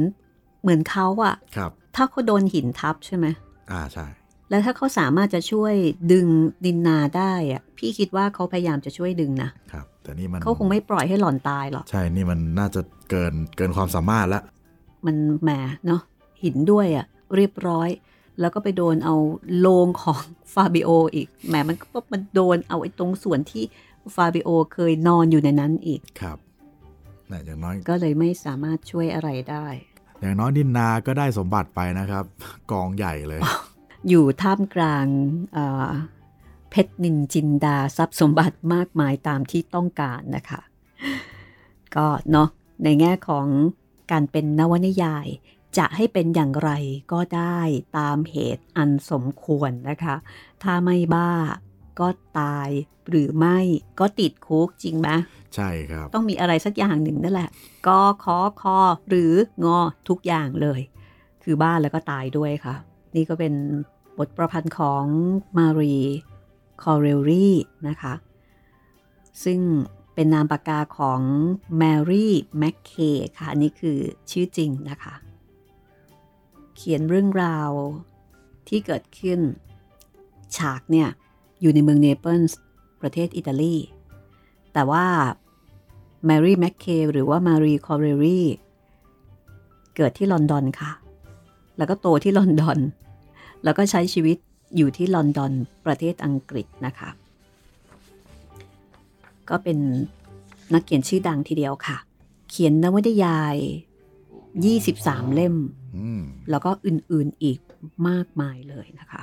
[0.62, 3.26] เหมือนเขาอะครับ ถ้าเขาโดนหินทับใช่ไหม
[3.72, 4.06] อ่าใช่
[4.50, 5.74] แล้วถ้าเขาสามารถจะช่วย
[6.12, 6.26] ดึง
[6.64, 14.42] ดินนาได้อะพี่คิดว่าเขาพยายามจะช่วยดึงนะครับ แต่นี่มันเขาคงไม่ปล่อยให้หล่อนตายหรอกใช่นี่มันน่าจะเกินเกินความสามารถแล้ว
[15.06, 15.50] มันแหม
[15.86, 16.00] เนาะ
[16.42, 17.88] หินด้วยอะเรียบร้อย
[18.40, 19.14] แล้วก็ไปโดนเอา
[19.58, 20.20] โลงของ
[20.54, 23.64] ฟาบิโออีก แหมมันก็มันโดนเอาไอ้ตรงส่วนที่
[24.14, 26.38] ฟาบิโอเคยนอนอยู่ในนั้นอีก ครับ
[27.30, 29.66] นะอย่างน้อย ก็เลยไม่สามารถช่วยอะไรได้
[30.20, 32.24] อย่างน้อยนินนาก็ได้สมบัติไปนะครับ
[32.72, 33.40] กองใหญ่เลย
[34.08, 35.06] อยู่ท่ามกลาง
[35.52, 35.90] เอ่อ
[36.70, 40.60] เพชรนินจินดาทรัพย์สมบัติมากมายตามที่ต้องการนะคะ
[41.96, 42.48] ก็เนาะ
[42.84, 43.46] ในแง่ของ
[44.10, 45.26] การเป็นนวนิยาย
[45.78, 46.70] จะให้เป็นอย่างไร
[47.12, 47.58] ก็ได้
[47.98, 50.16] ตามเหตุอันสมควรนะคะ
[50.62, 51.32] ถ้าไม่บ้า
[52.00, 52.08] ก็
[52.40, 52.68] ตาย
[53.08, 53.58] หรือไม่
[54.00, 55.08] ก็ติดคุกจริงไหม
[55.54, 57.50] ใช่ครับ ต้องมีอะไรสักอย่างหนึ่งนั่นแหละ
[57.86, 59.32] กอคอคอหรือ
[59.64, 60.80] งอทุกอย่างเลย
[61.42, 62.74] คือบ้านแล้วก็ตายด้วยค่ะ
[63.16, 63.54] นี่ก็เป็น
[64.18, 65.04] บทประพันธ์ของ
[65.58, 65.96] มารี
[66.82, 67.54] คอเรลลี่
[67.88, 68.14] นะคะ
[69.44, 69.60] ซึ่ง
[70.14, 71.20] เป็นนามปากกาของ
[71.78, 72.92] แมรี่แมคเค
[73.38, 73.98] ค่ะอันนี้คือ
[74.30, 75.14] ชื่อจริงนะคะ
[76.76, 77.70] เขียนเรื่องราว
[78.68, 79.40] ที่เกิดขึ้น
[80.56, 81.08] ฉากเนี่ย
[81.60, 82.58] อยู่ในเมืองเนเปิลส์
[83.00, 83.76] ประเทศอิตาลี
[84.72, 85.06] แต่ว่า
[86.26, 88.42] แมรี่แมคเคหรือว่ามารีคอเรลลี
[89.96, 90.92] เกิดที่ลอนดอนค่ะ
[91.76, 92.78] แล้วก็โตที่ลอนดอน
[93.64, 94.36] แล้วก็ใช้ชีวิต
[94.76, 95.52] อยู่ที่ลอนดอน
[95.86, 97.10] ประเทศอังกฤษนะคะ
[99.48, 99.78] ก็เป็น
[100.72, 101.96] นักเขียนชื่อดังทีเดียวค่ะ
[102.50, 103.56] เขียนนวนิยาย
[104.66, 105.85] 23 เล่มอืม
[106.50, 107.58] แล้วก็อื่นๆอีก
[108.08, 109.22] มากมายเลยนะคะ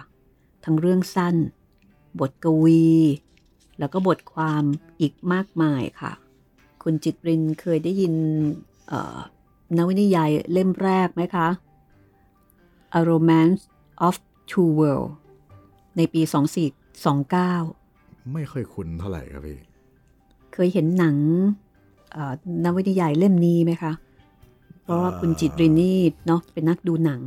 [0.65, 1.35] ทั้งเรื่องสั้น
[2.19, 2.85] บทกวี
[3.79, 4.63] แล้วก็บทความ
[5.01, 6.11] อีกมากมายค่ะ
[6.83, 8.13] คุณจิตรินเคยได้ยิน
[8.87, 9.17] เอ่อ
[9.77, 11.47] นวนิยายเล่มแรกไหมคะ
[12.99, 13.61] A Romance
[14.07, 14.15] of
[14.51, 15.13] Two Worlds
[15.97, 16.21] ในปี
[17.07, 19.59] 2429 ไม่ค่อยคุ้นเท่าไหร่ครับพี่
[20.53, 21.17] เคยเห็นหนัง
[22.11, 22.33] เอ่อ
[22.63, 23.91] นวนิยายเล่มนี้ไหมคะ
[24.83, 27.21] เพราะว่าคุณจิตรินนี่เนาะเป็นนักดูหนัง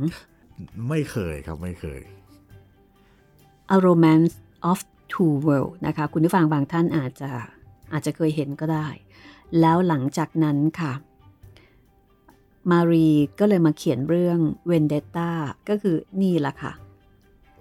[0.89, 2.01] ไม่เคยครับไม่เคย
[3.75, 4.35] A Romance
[4.69, 4.79] of
[5.11, 7.29] Two Worlds นะคะ คุณผู้ฟังบางท่านอาจจะ
[7.93, 8.87] อาจจะเคยเห็นก็ได้
[9.59, 10.93] แล้วหลังจากนั้นค่ะ
[12.71, 14.39] มารีก็เลยมาเขียนเรื่อง
[14.69, 15.31] Vendetta
[15.69, 16.73] ก็คือนี่แหละค่ะ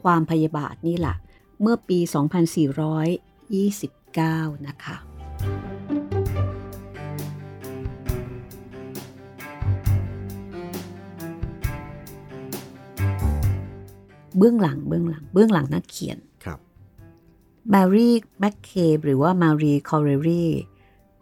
[0.03, 1.17] ความพยาบาทนี่แหละ
[1.61, 1.99] เมื่อปี
[3.69, 4.97] 2429 นะคะ
[14.39, 16.59] เบื้องหลังเบื้องหลัง เบื้องหลังนักเขียนครับ
[17.73, 20.47] มารีแมคเคหรือว่ามารีคอเรลลี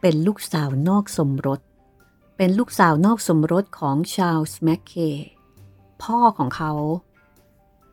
[0.00, 1.60] เป็นลูกสาวนอกสมรส
[2.36, 4.94] เป็นลูกสาวนอกสมรสของชาลส์แมคเค
[6.02, 6.72] พ่อของเขา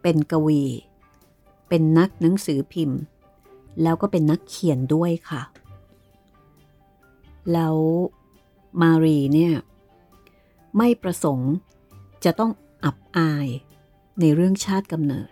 [0.01, 0.63] เป็นกวี
[1.67, 2.99] เป็นนักหนังสือพิมพ์
[3.81, 5.41] แล้วก็เป็นนักเขียนด้วยค่ะ
[7.53, 7.75] แล้ว
[8.81, 9.53] มารีเนี่ย
[10.77, 11.51] ไม่ประสงค์
[12.23, 12.51] จะต้อง
[12.83, 13.47] อับอาย
[14.19, 15.31] ในเรื่องชาติกำเนิด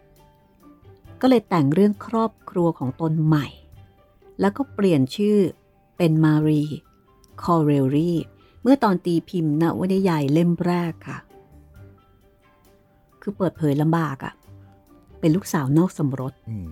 [1.22, 3.48] ก็เลยแต่งเรื่องครอบครัวของตนใหม่
[4.40, 5.38] แล้วก็เปลี่ยนชื่อ
[5.98, 6.64] เป็นมารี
[7.42, 8.12] คอเรลลี
[8.62, 11.20] เมื่อตอนตีพิมพ์นวนิยายเล่มแรกค่ะ
[13.22, 14.34] คือเปิดเผยลำบากอะค่ะ
[15.20, 16.72] เป็นลูกสาวนอกสมรสอืม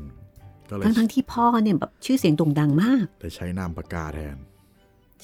[0.70, 4.38] ก็เลยทั้งทั้งๆที่พ่อเนี่ยแบบชื่อเสียงโด่งดังมากเลยใช้นามปากกาแทน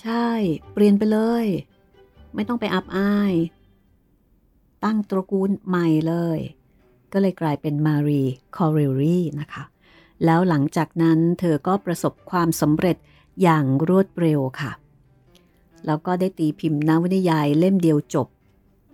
[0.02, 0.30] ใช่
[0.74, 1.46] เปลี่ยนไปเลย
[2.36, 3.34] ไม่ต้องไปอับอาย
[4.84, 6.39] ตั้งตระกูลใหม่เลย
[7.13, 8.23] ก็เลยกลายเป็นมารี
[8.56, 9.63] คอเรลรีนะคะ
[10.26, 12.97] แล้วหลังจากนั้นเธอก็ประสบความสำเร็จ
[13.41, 14.71] อย่างรวดเร็วค่ะ
[15.86, 18.28] แล้วก็ได้ตีพิมพ์นวนิยายเล่มเดียวจบ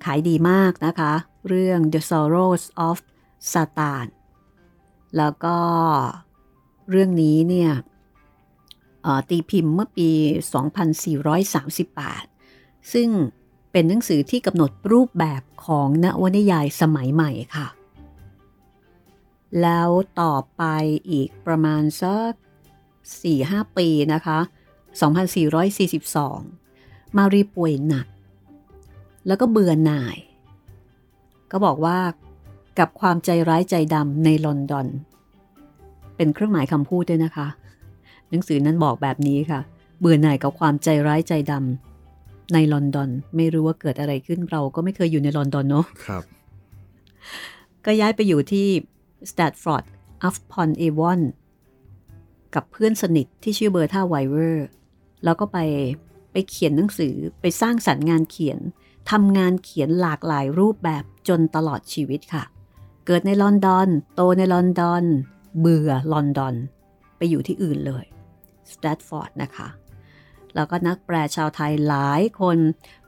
[0.04, 1.14] ขายดีมากนะคะ
[1.48, 2.98] เรื่อง The Sorrows of
[3.52, 4.06] Satan
[5.18, 5.58] แล้วก็
[6.90, 7.72] เรื่องนี้เนี่ย
[9.30, 10.10] ตีพิมพ์เมื่อปี
[11.72, 13.10] 2438 ซึ่ง
[13.72, 17.68] เป็นหนังสือที่กำหนดรูปแบบของนวนิยายสมัยใหม่ค่ะ
[19.62, 19.90] แล้ว
[20.22, 20.64] ต่อไป
[21.12, 22.32] อีกประมาณสัก
[23.00, 24.40] 4-5 ปีนะคะ
[26.38, 28.08] 2442 มารีป่วยหนัก
[29.28, 30.18] แล้วก็เบื่อหน่าย
[31.52, 31.98] ก็บอกว่า
[32.80, 34.88] กับความใจร้ายใจดำในลอนดอน
[36.16, 37.48] เป็นเครื่องหมายคำพูดด้วยนะคะ
[38.30, 39.60] หนังสือนั้นบอกแบบนี้ค่ะ
[40.00, 46.24] เบื่อหน่ายกับความใจร้ายใจดำในลอนดอน ไม่รู้ว่าเกิดอะไรขึ้นเราก็ไม่เคยอยู่ในลอนดอนเนาะครับ
[47.86, 48.68] ก็ย้ายไปอยู่ที่
[49.32, 49.86] สแตทฟอร์ด
[50.24, 51.22] อัฟพอนเอวอน
[52.56, 54.68] กับเพื่อนสนิทที่ชื่อเบอร์ธาไวเวอร์
[55.24, 55.58] แล้วก็ไป
[56.32, 58.60] ไปเขียนหนังสือไปสร้างสรรค์งานเขียน
[59.12, 62.44] ทำงานเขียนหลากหลายรูปแบบจนตลอดชีวิตค่ะ
[63.06, 65.04] เกิดในลอนดอน โตในลอนดอน
[65.60, 66.56] เบื่อลอนดอน
[67.18, 68.06] ไปอยู่ที่อื่นเลย
[68.72, 69.68] สแตทฟอร์ดนะคะ
[70.56, 72.58] แล้วก็นักแปลชาวไทยหลายคน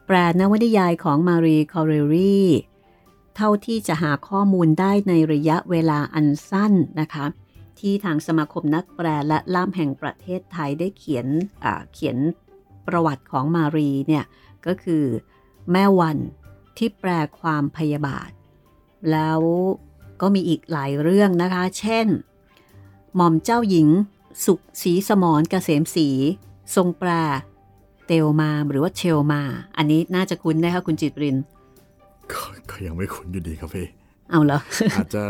[0.06, 2.42] แปลนวนิยายของมารีคอเรลลี
[3.36, 7.26] เท่าที่จะหาข้อมูลได้ในระยะเวลาอันสั้นนะคะ
[7.78, 11.26] ที่ทางสมาคมนักแปลและล่ามแห่งประเทศไทยได้เขียน
[11.92, 12.16] เขียน
[12.86, 14.24] ประวัติของมารีเนี่ย
[14.66, 15.04] ก็คือ
[15.72, 16.18] แม่วัน
[16.76, 17.10] ที่แปล
[17.40, 18.30] ความพยาบาท
[19.10, 19.40] แล้ว
[20.20, 22.06] ก็มีอีกหลายเรื่องนะคะ เช่น
[23.14, 23.88] หม่อมเจ้าหญิง
[24.44, 26.08] สุขศรีสมรเกษมศรี
[26.74, 27.10] ทรงแปล
[28.06, 29.42] เตลมาหรือว่าเชลมา
[29.76, 31.36] อันนี้น่าจะคุ้นนะคะคุณจิตริน
[32.32, 33.86] ก็ก็ยังไม่คุ้นอยู่ดีครับพี่
[34.30, 34.60] เอาเหรอ
[34.94, 35.22] อาจจะ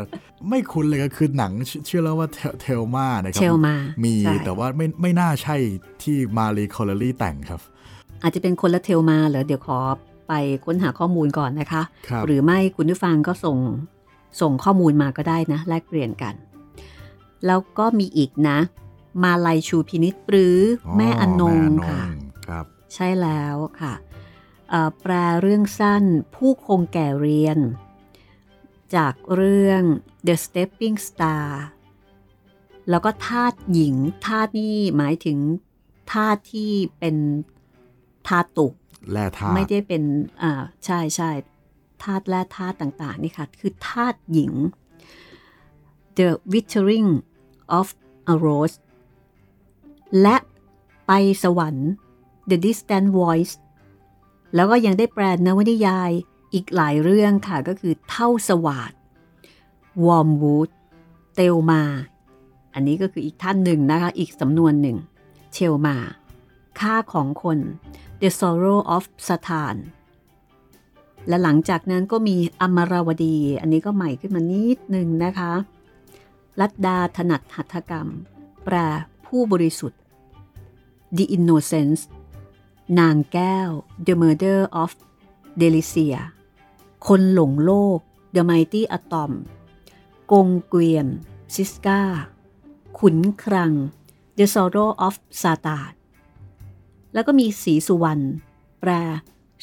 [0.49, 2.29] ไม่คุ้นเลยก็คือหนังชื่อชื่อแล้วว่า
[2.61, 3.75] เทลมานะครัเชลมา
[4.05, 5.57] มีใช่แต่ว่าไม่ไม่น่าใช่
[6.03, 7.61] ที่มารีคอลเลอรี่แต่งครับ
[8.23, 9.79] อาจจะเป็นคนละเทลมาเหรอเดี๋ยวขอ
[10.29, 10.33] ไป
[10.65, 13.59] ค้นหาข้อมูลก่อนนะคะครับหรือไม่คุณผู้ฟังก็ส่ง
[14.41, 16.35] ส่งข้อมูลมาก็ได้นะ แลกเปลี่ยนกัน
[17.47, 18.59] แล้วก็มีอีกนะ
[19.23, 22.03] มาลัยชูพินิษหรืออแม่อนงแม่อนค่ะ
[22.47, 24.12] ครับใช่แล้วค่ะเอ่อ
[25.01, 26.05] แปลเรื่องสั้น
[26.35, 27.59] ผู้คงแก่เรียน
[28.97, 29.83] จากเรื่อง
[30.27, 31.47] The Stepping Star
[32.91, 33.95] แล้วก็ทาสหญิง
[34.27, 35.39] ทาสนี่หมายถึง
[36.13, 37.17] ทาสที่เป็น
[38.29, 38.75] ทาตุก
[39.13, 40.03] แร่ธาตุไม่ได้เป็น
[40.43, 41.31] อ่าใช่ใช่
[42.03, 44.53] ธาตุแร่ธาตุต่าง ๆ นี่ค่ะ คือธาตุหญิง
[46.19, 47.11] The Withering
[47.79, 47.89] of
[48.33, 48.77] a Rose
[50.21, 50.37] และ
[51.07, 51.13] ไป
[51.43, 51.91] สวรรค์
[52.51, 53.55] The Distant Voice
[54.55, 56.11] แล้วก็ยังได้แปลนวนิยาย
[56.55, 58.93] อีกหลายเรื่องค่ะก็คือเท่าสวาด
[60.05, 60.71] Wormwood
[61.35, 61.83] เตลมา
[62.75, 64.97] อันนี้ก็คืออีกท่านหนึ่งนะคะ อีกสำนวนหนึ่ง
[65.53, 65.97] เชลมา
[66.81, 67.59] ค่าของคน
[68.21, 69.77] The Sorrow of Satan
[71.29, 75.53] และหลังจากนั้นก็มีอมราวดี อันนี้ก็ใหม่ขึ้นมานิดหนึ่งนะคะ
[76.61, 78.09] ลัดดาถนัดหัตถกรรม
[78.65, 78.77] แปล
[79.27, 80.01] ผู้บริสุทธิ์
[81.17, 82.01] The Innocence
[82.99, 83.71] นางแก้ว
[84.07, 84.91] The Murder of
[85.61, 86.21] Delicia
[87.07, 87.99] คนหลงโลก
[88.35, 89.33] The Mighty Atom
[90.33, 91.07] กงเกวียน
[91.55, 92.01] ซิสกา
[92.99, 93.73] ขุนครัง
[94.39, 95.93] The Sorrow of Satan
[97.15, 98.25] แล้วก็มีสีสุวรรณ
[98.81, 98.91] แปล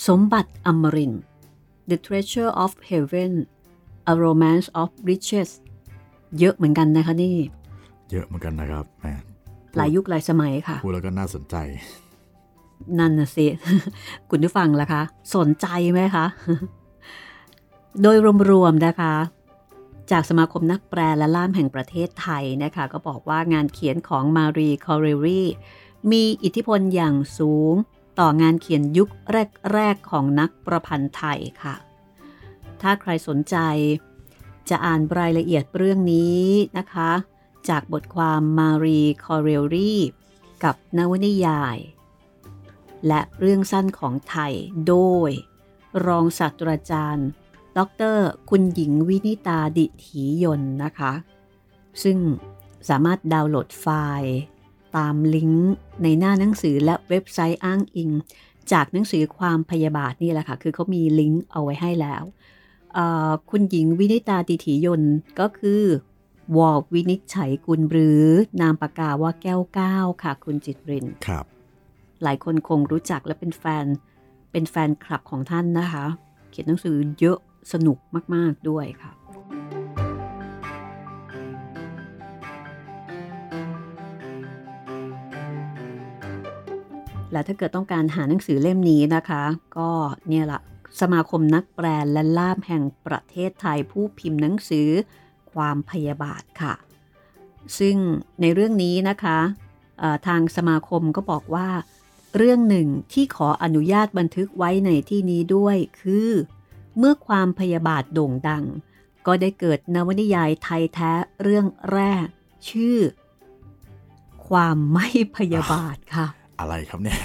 [0.07, 1.23] สมบัติอมรินทร์
[1.89, 3.33] The Treasure of Heaven
[4.11, 5.49] A Romance of Riches
[6.39, 7.37] เยอะเหมือนกันนะคะนี่
[8.11, 9.07] เยอะเหมือนกันนะครับแหม
[9.77, 11.55] หลายยุคหลายสมัยค่ะพูดแล้วก็น่าสนใจ
[12.99, 13.45] นั่นนะสิ
[14.29, 15.01] คุณผู้ฟังล่ะคะ
[15.35, 16.25] สนใจไหมคะ
[18.01, 18.17] โดย
[18.51, 19.13] รวมๆนะคะ
[20.11, 25.43] จากสมาคมนักแปลและล่ามแห่งประเทศไทยนะคะ ก็บอกว่างานเขียนของมารีคอเรรี
[26.11, 27.73] มีอิทธิพลอย่างสูง
[28.19, 29.09] ต่องานเขียนยุค
[29.71, 31.75] แรก ๆ ของนักประพันธ์ไทยค่ะ
[32.81, 33.55] ถ้าใครสนใจ
[34.69, 36.43] จะอ่านรายละเอียดเรื่องนี้
[36.77, 37.11] นะคะ
[37.69, 39.95] จากบทความมารีคอเรลลี
[40.63, 41.77] กับนวนิยาย
[43.07, 44.53] และเรื่องสั้นของไทย
[44.87, 44.95] โด
[45.27, 45.29] ย
[46.05, 47.27] รองศาสตราจารย์
[47.77, 47.79] ด
[48.15, 48.17] ร
[48.49, 51.13] คุณหญิงวินิตาดิถียนต์นะคะ
[52.03, 52.17] ซึ่ง
[52.89, 53.85] สามารถดาวน์โหลดไฟ
[54.21, 54.37] ล์
[54.97, 55.73] ตามลิงก์
[56.03, 58.09] ในหน้าหนังสือและเว็บไซต์อ้างอิง
[58.71, 62.23] จากหนังสือความพยาบาทนี่แหละค่ะ คือเขามีลิงก์เอาไว้ให้แล้ว
[63.49, 65.01] คุณหญิงวินิตาดิถียน
[65.39, 65.83] ก็คือ
[66.57, 68.23] วอลวินิจฉัยกุลหรือ
[68.61, 71.45] นามปากกาว่าแก้วก้าวค่ะ คุณจิตรินครับ
[72.23, 73.85] หลายคนคงรู้จักและเป็นแฟน
[74.51, 76.05] เป็นแฟนคลับของท่านนะคะ
[76.49, 77.37] เขียนหนังสือเยอะ
[77.73, 77.97] สนุก
[78.35, 79.11] มาก ๆ ด้วยค่ะ
[87.31, 89.43] และถ้าเกิดต้องการหาหนังสือเล่มนี้นะคะ
[89.77, 89.89] ก็
[90.27, 90.61] เนี่ยละ
[91.01, 94.89] สมาคมนักแปลและล่ามแห่งประเทศไทยผู้พิมพ์หนังสือ
[95.53, 96.73] ความพยาบาทค่ะ
[97.79, 97.95] ซึ่ง
[98.41, 99.37] ในเรื่องนี้นะคะ
[100.27, 101.67] ทางสมาคมก็บอกว่า
[102.37, 106.29] เรื่องหนึ่งที่ขออนุญาตบันทึกไว้ในที่นี้ด้วยคือ
[106.97, 108.63] เมื่อความพยาบาทโด่งดัง
[109.25, 111.11] ก็ได้เกิดนวนิยายไทยแท้
[111.41, 112.27] เรื่องแรก
[112.69, 112.97] ชื่อ
[114.47, 116.27] ความไม่พยาบาทค่ะ
[116.59, 117.19] อะไรครับเนี่ย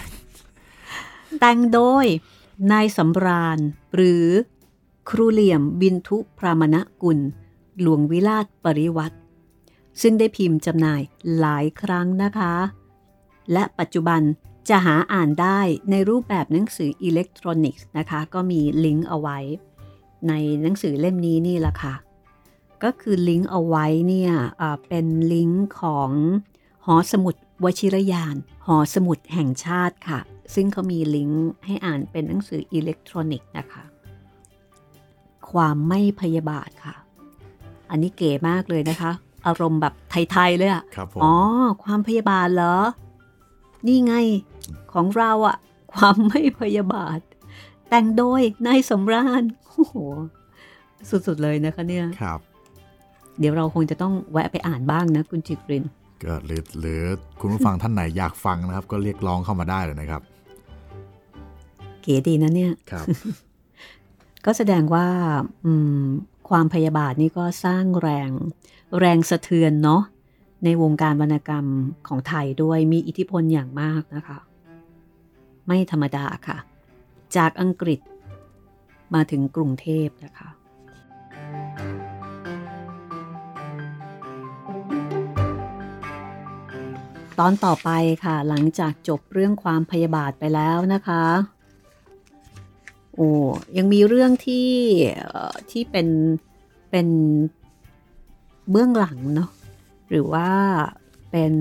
[1.40, 2.06] แต่งโดย
[2.72, 3.58] นายสำราญ
[3.94, 4.26] หรือ
[5.08, 7.18] ครูเหลี่ยมบินทุพรามณกุล
[7.80, 9.18] หลวงวิราชปริวัติ
[10.02, 11.02] ซึ่งได้พิมพ์จำหน่าย
[11.38, 12.54] หลายครั้งนะคะ
[13.52, 14.22] และปัจจุบัน
[14.68, 15.60] จะหาอ่านได้
[15.90, 19.38] ในรูปแบบหนังสืออิเล็กทรอนิกส์นะคะ ก็มีลิงก์เอาไว้
[20.28, 21.94] ในหนังสือเล่มนี้นี่แหละค่ะ
[22.82, 26.10] ก็คือลิงก์เอาไว้เนี่ยเอ่อเป็นลิงก์ของ
[26.86, 27.34] หอสมุด
[27.64, 28.36] วชิรยาน
[28.66, 30.20] หอสมุดแห่งชาติค่ะ
[30.54, 33.84] ซึ่งเขามีลิงก์ให้อ่านเป็นหนังสืออิเล็กทรอนิกส์นะคะ
[35.50, 36.94] ความไม่พยาบาทค่ะ
[37.90, 39.10] อันนี้เก๋มากเลยนะคะ
[39.46, 41.34] อารมณ์แบบไทย ๆ เลยอะครับผมอ๋อ
[41.84, 42.76] ความพยาบาทเหรอ
[43.86, 44.14] นี่ไง
[44.92, 45.56] ของเราอะ
[45.92, 47.18] ความไม่พยาบาท
[47.88, 49.94] แต่งโดยนายสำราญโอ้โห
[51.26, 52.40] สุดๆเลยนะคะเนี่ยครับ
[53.38, 55.84] เดี๋ยวเราคงจะต้องแวะไปอ่านบ้างนะ คุณจิตริน
[56.24, 57.02] ก็หรือหรือ
[57.40, 60.22] คุณผู้ฟังท่านไหนอยากฟังนะครับ ก็เรียกร้องเข้ามาได้เลยนะครับ
[62.02, 63.06] เก๋ดีนะเนี่ยครับ
[64.44, 65.06] ก็แสดงว่า
[65.64, 66.04] อืม
[66.48, 68.30] ความพยาบาทนี่ก็สร้างแรง
[68.98, 70.02] แรงสะเทือนเนาะ
[70.64, 71.66] ในวงการวรรณกรรม
[72.08, 74.38] ของไทยด้วยมีอิทธิพลอย่างมากนะคะ
[75.66, 76.58] ไม่ธรรมดาค่ะ
[77.36, 78.00] จากอังกฤษ
[79.14, 80.48] มาถึงกรุงเทพนะคะ
[87.38, 87.90] ตอนต่อไป
[88.24, 91.24] ค่ะ หลังจากจบเรื่องความพยาบาทไปแล้วนะคะ
[93.14, 93.30] โอ้
[93.76, 94.70] ยังมีเรื่องที่
[95.70, 96.08] ที่เป็น
[96.90, 97.08] เป็น
[98.70, 99.50] เบื้องหลังเนาะ
[100.08, 100.48] หรือว่า
[101.30, 101.54] เป็น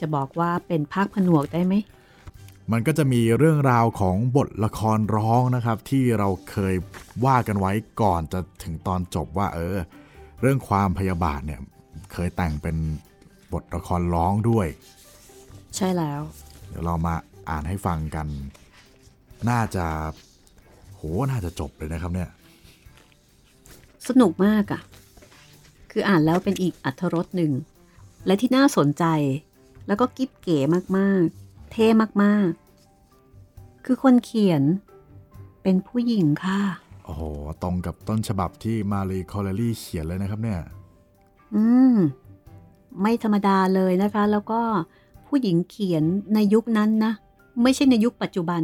[0.00, 1.74] จะบอกว่าเป็นภาคผนวกได้ไหม
[2.72, 6.74] มันก็จะมีเรื่องราวของบทละครร้องนะครับ ที่เราเคย
[7.26, 9.76] ว่ากันไว้ก่อนจะถึงตอนจบว่า เออ
[10.40, 11.60] เรื่องความพยาบาทเนี่ย
[12.12, 12.76] เคยแต่งเป็น
[13.52, 14.66] บทละครร้องด้วย
[15.76, 16.20] ใช่แล้ว
[16.68, 17.14] เดี๋ยวเรามา
[17.50, 18.26] อ่านให้ฟังกัน
[19.50, 19.86] น่าจะ
[20.96, 22.30] โหน่าจะจบเลยนะครับเนี่ย
[24.08, 24.82] สนุกมากอะค่ะ
[25.90, 27.52] คืออ่านแล้วเป็นอีกอรรถรสหนึ่ง
[28.26, 29.04] และที่น่าสนใจ
[29.86, 30.58] แล้วก็กิ๊บเก๋
[30.98, 31.41] มากๆ
[31.72, 31.86] เท่
[32.22, 34.62] มากๆ คือคนเขียน
[35.62, 36.60] เป็นผู้หญิงค่ะ
[37.04, 37.22] โอ้โห
[37.62, 40.60] ตรงกับต้นฉบับที่มารีคอเรลลีเขียนเลยนะครับเนี่ย
[41.54, 41.96] อืม
[43.00, 44.60] ไม่ธรรมดาเลยนะคะ แล้วก็
[45.26, 46.04] ผู้หญิงเขียน
[46.34, 47.12] ในยุคนั้นนะ
[47.62, 48.62] ไม่ใช่ในยุคปัจจุบัน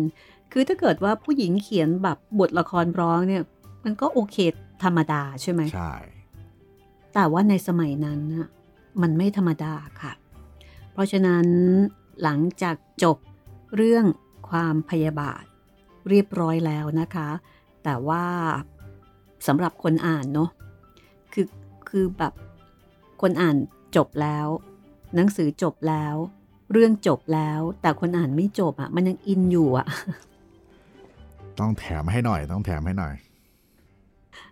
[0.53, 3.43] คือถ้าเกิดว่าผู้หญิงเขียนแบบบทละครร้องเนี่ย
[3.85, 4.37] มันก็โอเค
[4.83, 5.93] ธรรมดาใช่ไหมใช่
[7.15, 8.49] แต่ว่าในสมัยนั้นน่ะ
[9.03, 10.13] มันไม่ธรรมดาค่ะ
[10.93, 11.47] เพราะฉะนั้น
[12.23, 13.19] หลังจากจบ
[13.77, 14.05] เรื่อง
[14.51, 15.45] ความพยาบาท
[16.09, 17.29] เรียบร้อยแล้วนะคะ
[17.85, 18.25] แต่ว่า
[19.47, 20.51] สำหรับคนอ่านเนาะ
[21.33, 21.47] คือ
[21.89, 22.33] คือแบบ
[23.23, 23.57] คนอ่าน
[23.97, 24.47] จบแล้ว
[25.15, 26.15] หนังสือจบแล้ว
[26.73, 29.87] เรื่องจบแล้ว แต่คนอ่านไม่จบอะ่ะ มันยังอินอยู่อะ่ะ
[31.59, 33.15] ต้องแถมให้หน่อย ต้องแถมให้หน่อย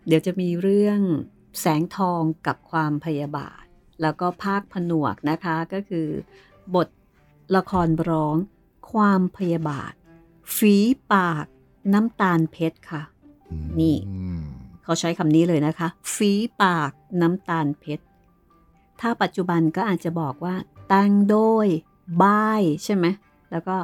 [0.06, 1.00] เดี๋ยวจะมีเรื่อง
[1.60, 3.64] แสงทองกับความพยาบาท
[4.02, 6.08] แล้วก็ภาคผนวกนะคะก็คือ
[6.74, 6.88] บท
[7.56, 8.36] ละครร้อง
[8.90, 9.92] ความพยาบาท
[10.56, 10.76] ฝี
[11.12, 11.44] ปาก
[11.92, 13.02] น้ำตาลเพชรค่ะ
[13.80, 14.44] นี่อืม
[14.82, 16.32] เขาใช้คำนี้เลยนะคะ ฝี
[16.62, 16.90] ปาก
[17.20, 18.04] น้ำตาลเพชร
[19.00, 20.54] ถ้าปัจจุบันก็อาจจะบอกว่า
[20.88, 21.66] แต่งโดย
[22.22, 23.06] บ้ายใช่ไหม
[23.50, 23.76] แล้วก็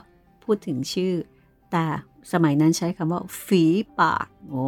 [0.45, 1.15] พูดถึงชื่อ
[1.73, 1.85] แต่
[2.33, 3.65] สมัยนั้นใช้คำว่า ฝี
[4.01, 4.67] ปาก โอ้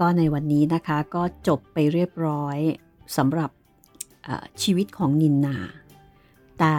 [0.00, 2.58] ก็ในวันนี้นะคะก็จบไปเรียบร้อย
[3.16, 3.50] สำหรับ
[4.24, 5.56] เอ่อชีวิตของนินนา
[6.58, 6.74] แต่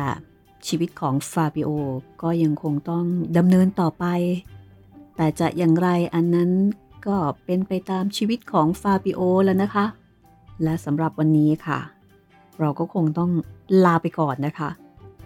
[0.68, 1.70] ชีวิตของฟาบิโอ
[2.22, 3.06] ก็ยังคงต้อง
[3.38, 4.06] ดำเนินต่อไป
[5.16, 6.52] แต่จะอย่างไรอันนั้น
[7.08, 9.86] ก็เป็นไปตามชีวิตของฟาบิโอแล้วนะคะ
[10.64, 11.80] และสำหรับวันนี้ค่ะ
[12.60, 13.32] เราก็คงต้อง
[13.86, 14.70] ลาไปก่อนนะคะ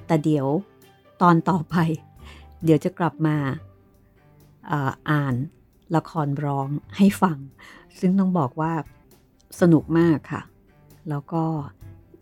[0.07, 0.47] แต่เดี๋ยว
[1.21, 1.75] ตอนต่อไป
[2.63, 3.37] เดี๋ยวจะกลับมา
[4.71, 5.35] อ่ออ่าน
[5.95, 6.67] ละครร้อง
[6.97, 7.37] ให้ฟัง
[7.99, 8.73] ซึ่งต้องบอกว่า
[9.61, 10.41] สนุกมากค่ะ
[11.09, 11.45] แล้วก็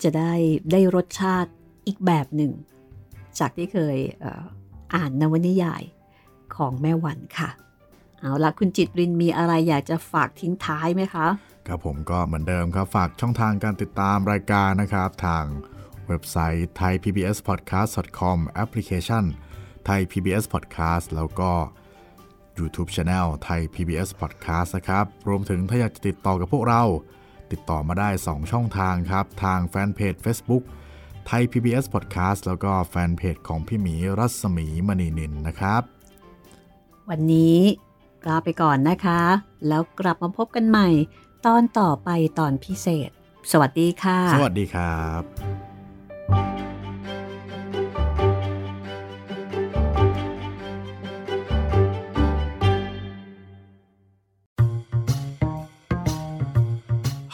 [0.03, 0.33] จะได้
[0.71, 1.51] ได้รสชาติ
[1.87, 2.51] อีกแบบหนึ่ง
[3.39, 4.43] จากที่เคยเออ
[4.95, 5.83] อ่านนวนิยาย
[6.55, 7.49] ของแม่วันค่ะ
[8.19, 11.27] เอาละคุณจิตรินมีอะไรอยากจะฝากทิ้งท้ายไหมคะ
[11.67, 15.45] ครับผมก็เหมือนเดิมครับ ฝากช่องทางการติดตามรายการนะครับ ทาง
[16.07, 19.23] เว็บไซต์ thaipbspodcast.com แอปพลิเคชัน
[19.87, 21.51] Thai PBS Podcast แล้วก็
[22.59, 26.83] YouTube Channel Thai PBS Podcast นะครับ รวมถึงถ้าอยากจะติดต่อกับพวกเรา
[27.51, 30.63] ติดต่อมาได้ 2 ช่องทางครับ ทางแฟนเพจ Facebook
[31.29, 35.81] Thai PBS Podcast แล้วก็แฟนเพจของพี่หมีรัศมีมณีนินนะครับ
[37.09, 37.59] วันนี้
[38.27, 39.21] ลาไปก่อนนะคะ
[39.67, 40.87] แล้วกลับมาพบกันใหม่
[41.45, 42.09] ตอนต่อไป
[42.39, 43.09] ตอนพิเศษ
[43.51, 45.66] สวัสดีค่ะ สวัสดีครับ